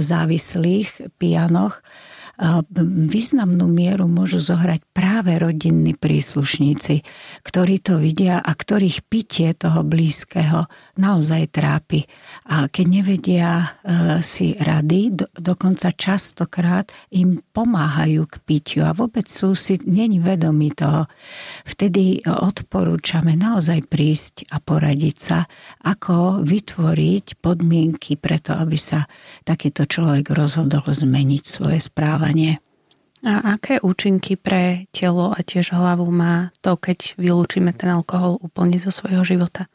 závislých 0.01 1.13
pijanoch, 1.21 1.85
významnú 3.07 3.71
mieru 3.71 4.11
môžu 4.11 4.43
zohrať 4.43 4.83
práve 4.91 5.39
rodinní 5.39 5.95
príslušníci, 5.95 7.07
ktorí 7.47 7.79
to 7.79 8.03
vidia 8.03 8.43
a 8.43 8.51
ktorých 8.51 9.07
pitie 9.07 9.55
toho 9.55 9.87
blízkeho 9.87 10.67
naozaj 10.99 11.55
trápi. 11.55 12.03
A 12.51 12.67
keď 12.67 12.87
nevedia 12.91 13.51
e, 13.63 13.67
si 14.27 14.59
rady, 14.59 15.23
do, 15.23 15.27
dokonca 15.39 15.95
častokrát 15.95 16.91
im 17.15 17.39
pomáhajú 17.55 18.27
k 18.27 18.35
pitiu 18.43 18.83
a 18.91 18.97
vôbec 18.97 19.31
sú 19.31 19.55
si 19.55 19.79
není 19.87 20.19
vedomí 20.19 20.75
toho. 20.75 21.07
Vtedy 21.63 22.27
odporúčame 22.27 23.39
naozaj 23.39 23.87
prísť 23.87 24.51
a 24.51 24.59
poradiť 24.59 25.17
sa, 25.17 25.47
ako 25.87 26.43
vytvoriť 26.43 27.39
podmienky 27.39 28.19
preto, 28.19 28.59
aby 28.59 28.75
sa 28.75 29.07
takýto 29.47 29.87
človek 29.87 30.35
rozhodol 30.35 30.83
zmeniť 30.91 31.45
svoje 31.47 31.79
správanie 31.79 32.32
správanie. 32.33 32.59
A 33.23 33.55
aké 33.55 33.79
účinky 33.79 34.35
pre 34.35 34.91
telo 34.91 35.31
a 35.31 35.39
tiež 35.47 35.79
hlavu 35.79 36.11
má 36.11 36.51
to, 36.59 36.75
keď 36.75 37.15
vylúčime 37.15 37.71
ten 37.71 37.95
alkohol 37.95 38.35
úplne 38.43 38.83
zo 38.83 38.91
svojho 38.91 39.23
života? 39.23 39.71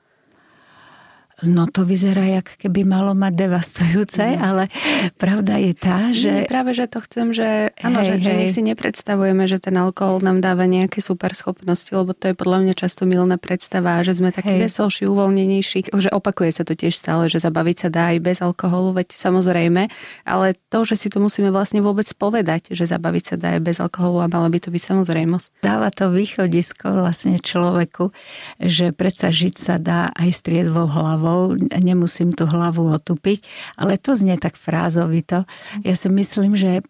No 1.45 1.69
to 1.69 1.86
vyzerá, 1.86 2.26
jak 2.41 2.58
keby 2.58 2.82
malo 2.82 3.13
mať 3.13 3.45
devastujúce, 3.45 4.26
mm. 4.26 4.41
ale 4.41 4.73
pravda 5.21 5.62
je 5.62 5.73
tá, 5.78 6.10
že... 6.10 6.34
Nie, 6.34 6.50
práve, 6.50 6.73
že 6.73 6.89
to 6.89 6.97
chcem, 7.06 7.30
že 7.30 7.69
áno, 7.78 8.02
hej, 8.02 8.10
že, 8.10 8.13
hej. 8.17 8.23
že 8.26 8.32
nech 8.34 8.54
si 8.58 8.62
nepredstavujeme, 8.65 9.45
že 9.45 9.62
ten 9.62 9.78
alkohol 9.78 10.26
nám 10.26 10.41
dáva 10.41 10.65
nejaké 10.65 10.97
super 10.97 11.38
schopnosti, 11.38 11.93
lebo 11.93 12.17
to 12.17 12.34
je 12.34 12.34
podľa 12.34 12.65
mňa 12.65 12.73
často 12.73 13.06
milná 13.06 13.38
predstava, 13.38 14.02
že 14.02 14.17
sme 14.17 14.34
takí 14.34 14.58
veselší, 14.58 15.06
uvoľnenejší, 15.06 15.93
že 15.93 16.10
opakuje 16.10 16.58
sa 16.58 16.65
to 16.65 16.73
tiež 16.73 16.97
stále, 16.97 17.30
že 17.30 17.38
zabaviť 17.38 17.86
sa 17.86 17.89
dá 17.93 18.17
aj 18.17 18.17
bez 18.17 18.38
alkoholu, 18.41 18.97
veď 18.97 19.13
samozrejme, 19.13 19.93
ale 20.26 20.58
to, 20.73 20.89
že 20.89 21.06
si 21.06 21.08
to 21.13 21.21
musíme 21.21 21.54
vlastne 21.54 21.86
vôbec 21.86 22.10
povedať, 22.17 22.73
že 22.73 22.89
zabaviť 22.89 23.23
sa 23.30 23.36
dá 23.38 23.47
aj 23.54 23.62
bez 23.62 23.78
alkoholu 23.78 24.26
a 24.26 24.32
mala 24.32 24.50
by 24.50 24.58
to 24.58 24.73
byť 24.73 24.82
samozrejmosť. 24.89 25.62
Dáva 25.62 25.93
to 25.93 26.10
východisko 26.10 26.97
vlastne 26.97 27.38
človeku, 27.38 28.10
že 28.58 28.89
predsa 28.89 29.30
žiť 29.30 29.56
sa 29.62 29.78
dá 29.78 30.10
aj 30.17 30.30
s 30.34 30.41
triezvou 30.41 30.89
hlavou 30.89 31.26
hlavou, 31.27 31.59
nemusím 31.83 32.31
tú 32.31 32.47
hlavu 32.47 32.95
otupiť, 32.95 33.43
ale 33.75 33.99
to 33.99 34.15
znie 34.15 34.39
tak 34.39 34.55
frázovito. 34.55 35.43
Ja 35.83 35.95
si 35.99 36.07
myslím, 36.07 36.55
že 36.55 36.79
e, 36.79 36.81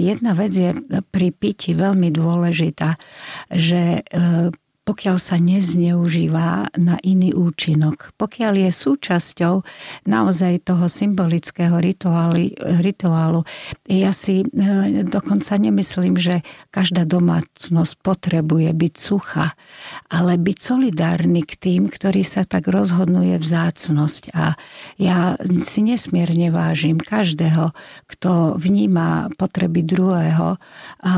jedna 0.00 0.32
vec 0.32 0.56
je 0.56 0.72
pri 1.12 1.28
piti 1.36 1.76
veľmi 1.76 2.08
dôležitá, 2.08 2.96
že 3.52 4.00
e, 4.00 4.48
pokiaľ 4.82 5.16
sa 5.22 5.38
nezneužíva 5.38 6.74
na 6.74 6.98
iný 7.06 7.30
účinok. 7.38 8.10
Pokiaľ 8.18 8.66
je 8.66 8.70
súčasťou 8.74 9.54
naozaj 10.10 10.66
toho 10.66 10.90
symbolického 10.90 11.78
rituálu, 11.78 12.50
rituálu 12.82 13.46
ja 13.86 14.10
si 14.10 14.42
e, 14.42 14.46
dokonca 15.06 15.54
nemyslím, 15.54 16.18
že 16.18 16.42
každá 16.74 17.06
domácnosť 17.06 17.94
potrebuje 18.02 18.74
byť 18.74 18.94
sucha, 18.98 19.54
ale 20.10 20.34
byť 20.34 20.58
solidárny 20.58 21.46
k 21.46 21.54
tým, 21.54 21.82
ktorí 21.86 22.26
sa 22.26 22.42
tak 22.42 22.66
rozhodnuje 22.66 23.38
vzácnosť. 23.38 24.34
A 24.34 24.58
ja 24.98 25.38
si 25.62 25.86
nesmierne 25.86 26.50
vážim 26.50 26.98
každého, 26.98 27.70
kto 28.10 28.58
vníma 28.58 29.30
potreby 29.38 29.86
druhého 29.86 30.58
a 31.06 31.12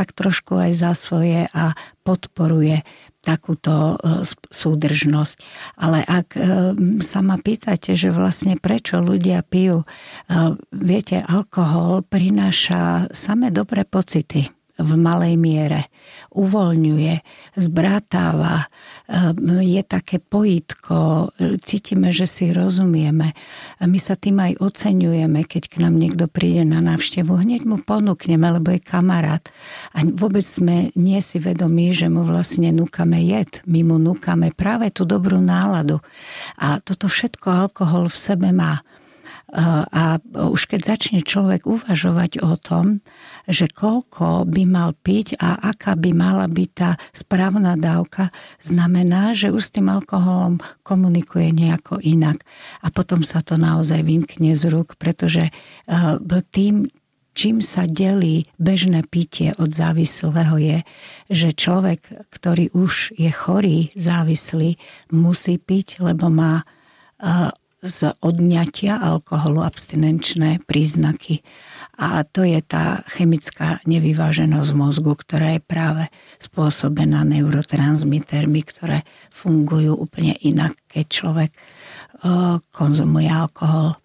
tak 0.00 0.16
trošku 0.16 0.56
aj 0.56 0.72
za 0.72 0.92
svoje 0.96 1.44
a 1.52 1.76
podporuje 2.08 2.80
takúto 3.20 4.00
e, 4.00 4.24
súdržnosť. 4.48 5.36
Ale 5.76 6.00
ak 6.00 6.28
e, 6.32 6.40
sa 7.04 7.20
ma 7.20 7.36
pýtate, 7.36 7.92
že 7.92 8.08
vlastne 8.08 8.56
prečo 8.56 9.04
ľudia 9.04 9.44
pijú, 9.44 9.84
e, 9.84 9.86
viete, 10.72 11.20
alkohol 11.20 12.00
prináša 12.00 13.12
samé 13.12 13.52
dobré 13.52 13.84
pocity 13.84 14.48
v 14.80 14.92
malej 14.96 15.36
miere. 15.36 15.92
Uvoľňuje, 16.30 17.14
zbratáva, 17.58 18.64
je 19.46 19.82
také 19.82 20.22
pojitko, 20.22 21.30
cítime, 21.66 22.14
že 22.14 22.24
si 22.24 22.54
rozumieme. 22.54 23.34
My 23.82 23.98
sa 23.98 24.14
tým 24.14 24.38
aj 24.38 24.62
oceňujeme, 24.62 25.42
keď 25.42 25.62
k 25.66 25.74
nám 25.82 25.98
niekto 25.98 26.30
príde 26.30 26.62
na 26.62 26.78
návštevu. 26.78 27.34
Hneď 27.34 27.66
mu 27.66 27.82
ponúkneme, 27.82 28.46
lebo 28.46 28.70
je 28.70 28.78
kamarát. 28.78 29.42
A 29.90 30.06
vôbec 30.06 30.46
sme 30.46 30.94
nie 30.94 31.18
si 31.18 31.42
vedomí, 31.42 31.90
že 31.90 32.06
mu 32.06 32.22
vlastne 32.22 32.70
núkame 32.70 33.18
jed. 33.26 33.66
My 33.66 33.82
mu 33.82 33.98
núkame 33.98 34.54
práve 34.54 34.94
tú 34.94 35.02
dobrú 35.02 35.42
náladu. 35.42 35.98
A 36.62 36.78
toto 36.78 37.10
všetko 37.10 37.66
alkohol 37.68 38.06
v 38.06 38.16
sebe 38.16 38.54
má. 38.54 38.86
A 39.50 40.22
už 40.22 40.70
keď 40.70 40.94
začne 40.94 41.26
človek 41.26 41.66
uvažovať 41.66 42.38
o 42.38 42.54
tom, 42.54 43.02
že 43.50 43.66
koľko 43.66 44.46
by 44.46 44.62
mal 44.62 44.94
piť 44.94 45.42
a 45.42 45.74
aká 45.74 45.98
by 45.98 46.14
mala 46.14 46.46
byť 46.46 46.70
tá 46.70 46.94
správna 47.10 47.74
dávka, 47.74 48.30
znamená, 48.62 49.34
že 49.34 49.50
už 49.50 49.62
s 49.66 49.74
tým 49.74 49.90
alkoholom 49.90 50.62
komunikuje 50.86 51.50
nejako 51.50 51.98
inak. 51.98 52.46
A 52.86 52.94
potom 52.94 53.26
sa 53.26 53.42
to 53.42 53.58
naozaj 53.58 54.06
vymkne 54.06 54.54
z 54.54 54.70
rúk, 54.70 54.94
pretože 54.94 55.50
tým, 56.54 56.86
čím 57.34 57.58
sa 57.58 57.90
delí 57.90 58.46
bežné 58.54 59.02
pitie 59.10 59.50
od 59.58 59.74
závislého 59.74 60.54
je, 60.62 60.78
že 61.26 61.58
človek, 61.58 62.30
ktorý 62.30 62.70
už 62.70 63.18
je 63.18 63.34
chorý, 63.34 63.90
závislý, 63.98 64.78
musí 65.10 65.58
piť, 65.58 65.98
lebo 66.06 66.30
má 66.30 66.62
z 67.84 68.16
odňatia 68.20 68.96
alkoholu 68.96 69.60
abstinenčné 69.64 70.64
príznaky. 70.64 71.44
A 72.00 72.24
to 72.24 72.48
je 72.48 72.64
tá 72.64 73.04
chemická 73.12 73.84
nevyváženosť 73.84 74.70
mozgu, 74.72 75.12
ktorá 75.12 75.56
je 75.56 75.60
práve 75.60 76.04
spôsobená 76.40 77.28
neurotransmitermi, 77.28 78.64
ktoré 78.64 79.04
fungujú 79.28 80.00
úplne 80.00 80.32
inak, 80.40 80.72
keď 80.88 81.04
človek 81.12 81.50
konzumuje 82.72 83.28
alkohol. 83.28 83.99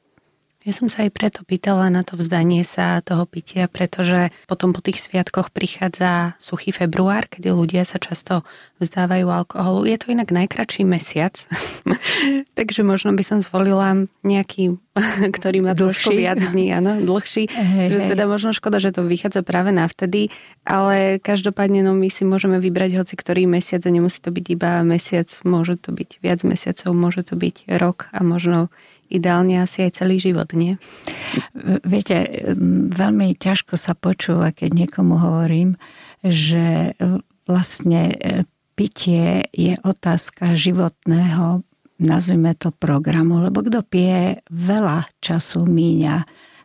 Ja 0.65 0.73
som 0.73 0.89
sa 0.89 1.05
aj 1.05 1.13
preto 1.13 1.45
pýtala 1.45 1.93
na 1.93 2.01
to 2.01 2.17
vzdanie 2.17 2.65
sa 2.65 2.97
toho 3.05 3.29
pitia, 3.29 3.69
pretože 3.69 4.33
potom 4.49 4.73
po 4.73 4.81
tých 4.81 4.97
sviatkoch 4.97 5.53
prichádza 5.53 6.33
suchý 6.41 6.73
február, 6.73 7.29
kedy 7.29 7.53
ľudia 7.53 7.85
sa 7.85 8.01
často 8.01 8.41
vzdávajú 8.81 9.29
alkoholu. 9.29 9.85
Je 9.85 10.01
to 10.01 10.09
inak 10.09 10.33
najkračší 10.33 10.81
mesiac, 10.81 11.37
takže 12.57 12.81
možno 12.81 13.13
by 13.13 13.21
som 13.21 13.45
zvolila 13.45 14.09
nejaký, 14.25 14.81
ktorý 15.37 15.69
má 15.69 15.77
trošku 15.77 16.17
viac 16.17 16.41
dní, 16.41 16.73
áno, 16.73 16.97
dlhší. 16.97 17.45
Hey, 17.45 17.93
že 17.93 18.17
teda 18.17 18.25
možno 18.25 18.49
škoda, 18.49 18.81
že 18.81 18.89
to 18.89 19.05
vychádza 19.05 19.45
práve 19.45 19.69
na 19.69 19.85
vtedy, 19.85 20.33
ale 20.65 21.21
každopádne 21.21 21.85
no, 21.85 21.93
my 21.93 22.09
si 22.09 22.25
môžeme 22.25 22.57
vybrať 22.57 23.05
hoci 23.05 23.13
ktorý 23.13 23.45
mesiac 23.45 23.85
a 23.85 23.93
nemusí 23.93 24.17
to 24.17 24.33
byť 24.33 24.45
iba 24.49 24.81
mesiac, 24.81 25.29
môže 25.45 25.77
to 25.77 25.93
byť 25.93 26.25
viac 26.25 26.41
mesiacov, 26.41 26.89
môže 26.97 27.21
to 27.21 27.37
byť 27.37 27.69
rok 27.77 28.09
a 28.09 28.25
možno 28.25 28.73
ideálne 29.09 29.61
asi 29.61 29.85
aj 29.87 30.01
celý 30.01 30.17
život, 30.17 30.49
nie? 30.53 30.77
Viete, 31.85 32.25
veľmi 32.91 33.37
ťažko 33.37 33.77
sa 33.77 33.93
počúva, 33.93 34.51
keď 34.51 34.85
niekomu 34.85 35.17
hovorím, 35.17 35.77
že 36.25 36.97
vlastne 37.45 38.13
e, 38.13 38.17
pitie 38.73 39.45
je 39.53 39.77
otázka 39.85 40.57
životného, 40.57 41.61
nazvime 42.01 42.57
to 42.57 42.73
programu, 42.75 43.39
lebo 43.39 43.63
kto 43.63 43.85
pije, 43.85 44.43
veľa 44.51 45.07
času 45.21 45.63
míňa 45.63 46.15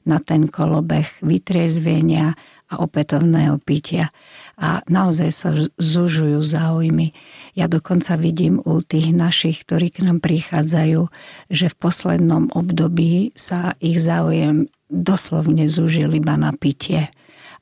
na 0.09 0.19
ten 0.19 0.49
kolobeh 0.49 1.07
vytriezvenia 1.21 2.33
a 2.71 2.79
opätovného 2.79 3.59
pitia 3.59 4.15
a 4.61 4.85
naozaj 4.87 5.31
sa 5.33 5.51
zužujú 5.81 6.39
záujmy. 6.45 7.17
Ja 7.59 7.67
dokonca 7.67 8.15
vidím 8.21 8.61
u 8.63 8.85
tých 8.85 9.11
našich, 9.11 9.65
ktorí 9.65 9.91
k 9.91 10.07
nám 10.07 10.21
prichádzajú, 10.21 11.09
že 11.49 11.67
v 11.73 11.79
poslednom 11.81 12.53
období 12.53 13.33
sa 13.35 13.75
ich 13.81 13.99
záujem 13.99 14.69
doslovne 14.93 15.67
zúžil 15.67 16.13
iba 16.13 16.37
na 16.37 16.53
pitie. 16.53 17.09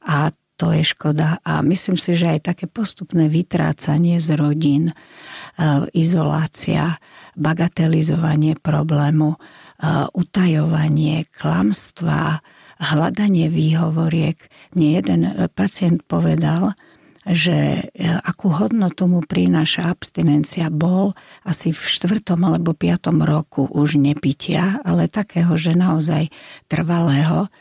A 0.02 0.34
to 0.58 0.74
je 0.74 0.82
škoda. 0.82 1.38
A 1.46 1.62
myslím 1.62 1.94
si, 1.94 2.18
že 2.18 2.34
aj 2.34 2.50
také 2.50 2.66
postupné 2.66 3.30
vytrácanie 3.30 4.18
z 4.18 4.34
rodín, 4.34 4.90
e, 4.90 4.94
izolácia, 5.94 6.98
bagatelizovanie 7.38 8.58
problému, 8.58 9.38
e, 9.38 9.38
utajovanie, 10.18 11.30
klamstva, 11.30 12.42
hľadanie 12.82 13.46
výhovoriek. 13.46 14.38
Mne 14.76 14.88
jeden 15.00 15.20
pacient 15.54 16.04
povedal, 16.04 16.76
že 17.28 17.84
e, 17.92 18.08
akú 18.24 18.48
hodnotu 18.48 19.04
mu 19.04 19.20
prináša 19.20 19.92
abstinencia 19.92 20.72
bol 20.72 21.12
asi 21.44 21.76
v 21.76 21.80
štvrtom 21.80 22.40
alebo 22.40 22.72
piatom 22.72 23.20
roku 23.20 23.68
už 23.68 24.00
nepitia, 24.00 24.80
ale 24.80 25.12
takého, 25.12 25.52
že 25.60 25.76
naozaj 25.76 26.32
trvalého, 26.72 27.52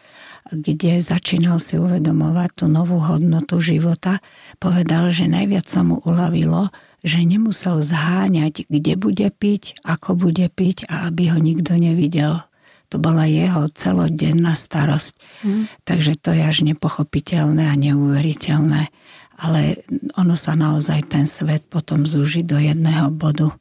kde 0.48 1.04
začínal 1.04 1.60
si 1.60 1.76
uvedomovať 1.76 2.64
tú 2.64 2.66
novú 2.72 3.04
hodnotu 3.04 3.60
života, 3.60 4.24
povedal, 4.64 5.12
že 5.12 5.28
najviac 5.28 5.68
sa 5.68 5.84
mu 5.84 6.00
uľavilo, 6.00 6.72
že 7.04 7.28
nemusel 7.28 7.84
zháňať, 7.84 8.72
kde 8.72 8.96
bude 8.96 9.28
piť, 9.28 9.84
ako 9.84 10.16
bude 10.16 10.48
piť 10.48 10.88
a 10.88 11.12
aby 11.12 11.36
ho 11.36 11.38
nikto 11.44 11.76
nevidel. 11.76 12.48
To 12.88 13.04
bola 13.04 13.28
jeho 13.28 13.68
celodenná 13.76 14.56
starosť. 14.56 15.14
Mm. 15.44 15.68
Takže 15.84 16.14
to 16.20 16.32
je 16.32 16.44
až 16.44 16.64
nepochopiteľné 16.64 17.68
a 17.68 17.76
neuveriteľné 17.76 18.94
ale 19.38 19.86
ono 20.18 20.34
sa 20.34 20.58
naozaj 20.58 21.14
ten 21.14 21.30
svet 21.30 21.70
potom 21.70 22.10
zúži 22.10 22.42
do 22.42 22.58
jedného 22.58 23.14
bodu. 23.14 23.54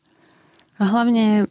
A 0.80 0.88
hlavne 0.88 1.48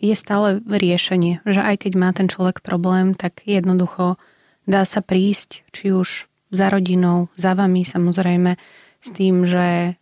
je 0.00 0.16
stále 0.16 0.64
riešenie, 0.64 1.44
že 1.44 1.60
aj 1.60 1.84
keď 1.84 1.92
má 1.96 2.10
ten 2.16 2.28
človek 2.28 2.64
problém, 2.64 3.12
tak 3.12 3.44
jednoducho 3.44 4.16
dá 4.64 4.84
sa 4.88 5.04
prísť, 5.04 5.64
či 5.72 5.92
už 5.92 6.28
za 6.52 6.72
rodinou, 6.72 7.28
za 7.36 7.52
vami 7.52 7.84
samozrejme, 7.84 8.56
s 9.00 9.08
tým, 9.12 9.44
že 9.44 9.96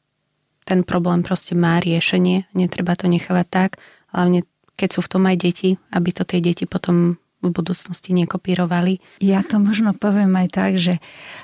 ten 0.65 0.81
problém 0.87 1.27
proste 1.27 1.59
má 1.59 1.83
riešenie, 1.83 2.49
netreba 2.57 2.97
to 2.97 3.11
nechávať 3.11 3.47
tak, 3.51 3.71
hlavne 4.15 4.47
keď 4.75 4.89
sú 4.95 5.01
v 5.03 5.11
tom 5.11 5.23
aj 5.27 5.37
deti, 5.39 5.71
aby 5.95 6.11
to 6.11 6.27
tie 6.27 6.43
deti 6.43 6.67
potom 6.67 7.19
v 7.45 7.49
budúcnosti 7.53 8.17
nekopírovali. 8.17 9.05
Ja 9.21 9.45
to 9.45 9.61
možno 9.61 9.93
poviem 9.93 10.33
aj 10.41 10.49
tak, 10.51 10.73
že 10.81 10.99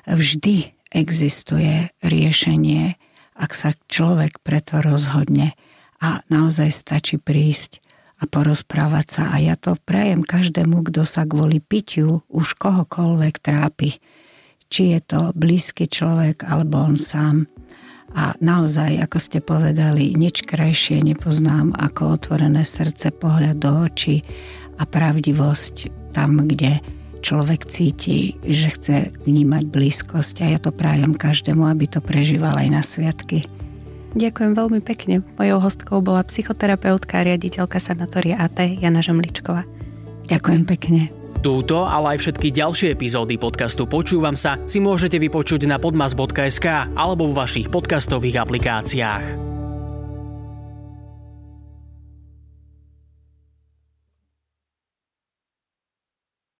vždy 0.08 0.72
existuje 0.90 1.92
riešenie, 2.00 2.96
ak 3.36 3.52
sa 3.52 3.76
človek 3.88 4.40
preto 4.40 4.80
rozhodne 4.80 5.54
a 6.00 6.24
naozaj 6.32 6.72
stačí 6.72 7.16
prísť 7.20 7.84
a 8.20 8.28
porozprávať 8.28 9.06
sa. 9.08 9.22
A 9.32 9.40
ja 9.40 9.56
to 9.56 9.76
prajem 9.80 10.24
každému, 10.24 10.84
kto 10.88 11.08
sa 11.08 11.24
kvôli 11.24 11.60
pitiu 11.60 12.24
už 12.28 12.56
kohokoľvek 12.56 13.34
trápi. 13.40 14.00
Či 14.70 14.96
je 14.96 15.00
to 15.02 15.20
blízky 15.34 15.90
človek, 15.90 16.46
alebo 16.46 16.84
on 16.84 16.94
sám. 16.94 17.50
A 18.10 18.34
naozaj, 18.42 18.98
ako 19.06 19.18
ste 19.22 19.38
povedali, 19.38 20.18
nič 20.18 20.42
krajšie 20.42 20.98
nepoznám 21.02 21.70
ako 21.78 22.18
otvorené 22.18 22.66
srdce, 22.66 23.14
pohľad 23.14 23.62
do 23.62 23.86
očí 23.86 24.26
a 24.80 24.88
pravdivosť 24.88 26.10
tam, 26.10 26.42
kde 26.42 26.82
človek 27.20 27.68
cíti, 27.68 28.34
že 28.42 28.72
chce 28.74 28.96
vnímať 29.28 29.64
blízkosť 29.68 30.42
a 30.42 30.46
ja 30.56 30.58
to 30.58 30.74
prajem 30.74 31.14
každému, 31.14 31.68
aby 31.68 31.86
to 31.86 32.00
prežíval 32.02 32.56
aj 32.56 32.68
na 32.72 32.82
sviatky. 32.82 33.46
Ďakujem 34.18 34.52
veľmi 34.58 34.80
pekne. 34.82 35.22
Mojou 35.38 35.62
hostkou 35.62 36.02
bola 36.02 36.26
psychoterapeutka 36.26 37.22
a 37.22 37.26
riaditeľka 37.30 37.78
sanatória 37.78 38.42
AT 38.42 38.58
Jana 38.58 38.98
Žemličková. 38.98 39.62
Ďakujem 40.26 40.64
pekne. 40.66 41.19
Túto, 41.40 41.88
ale 41.88 42.16
aj 42.16 42.18
všetky 42.20 42.52
ďalšie 42.52 42.92
epizódy 42.92 43.40
podcastu 43.40 43.88
Počúvam 43.88 44.36
sa 44.36 44.60
si 44.68 44.76
môžete 44.76 45.16
vypočuť 45.16 45.64
na 45.64 45.80
podmas.sk 45.80 46.92
alebo 46.92 47.32
v 47.32 47.36
vašich 47.40 47.72
podcastových 47.72 48.44
aplikáciách. 48.44 49.24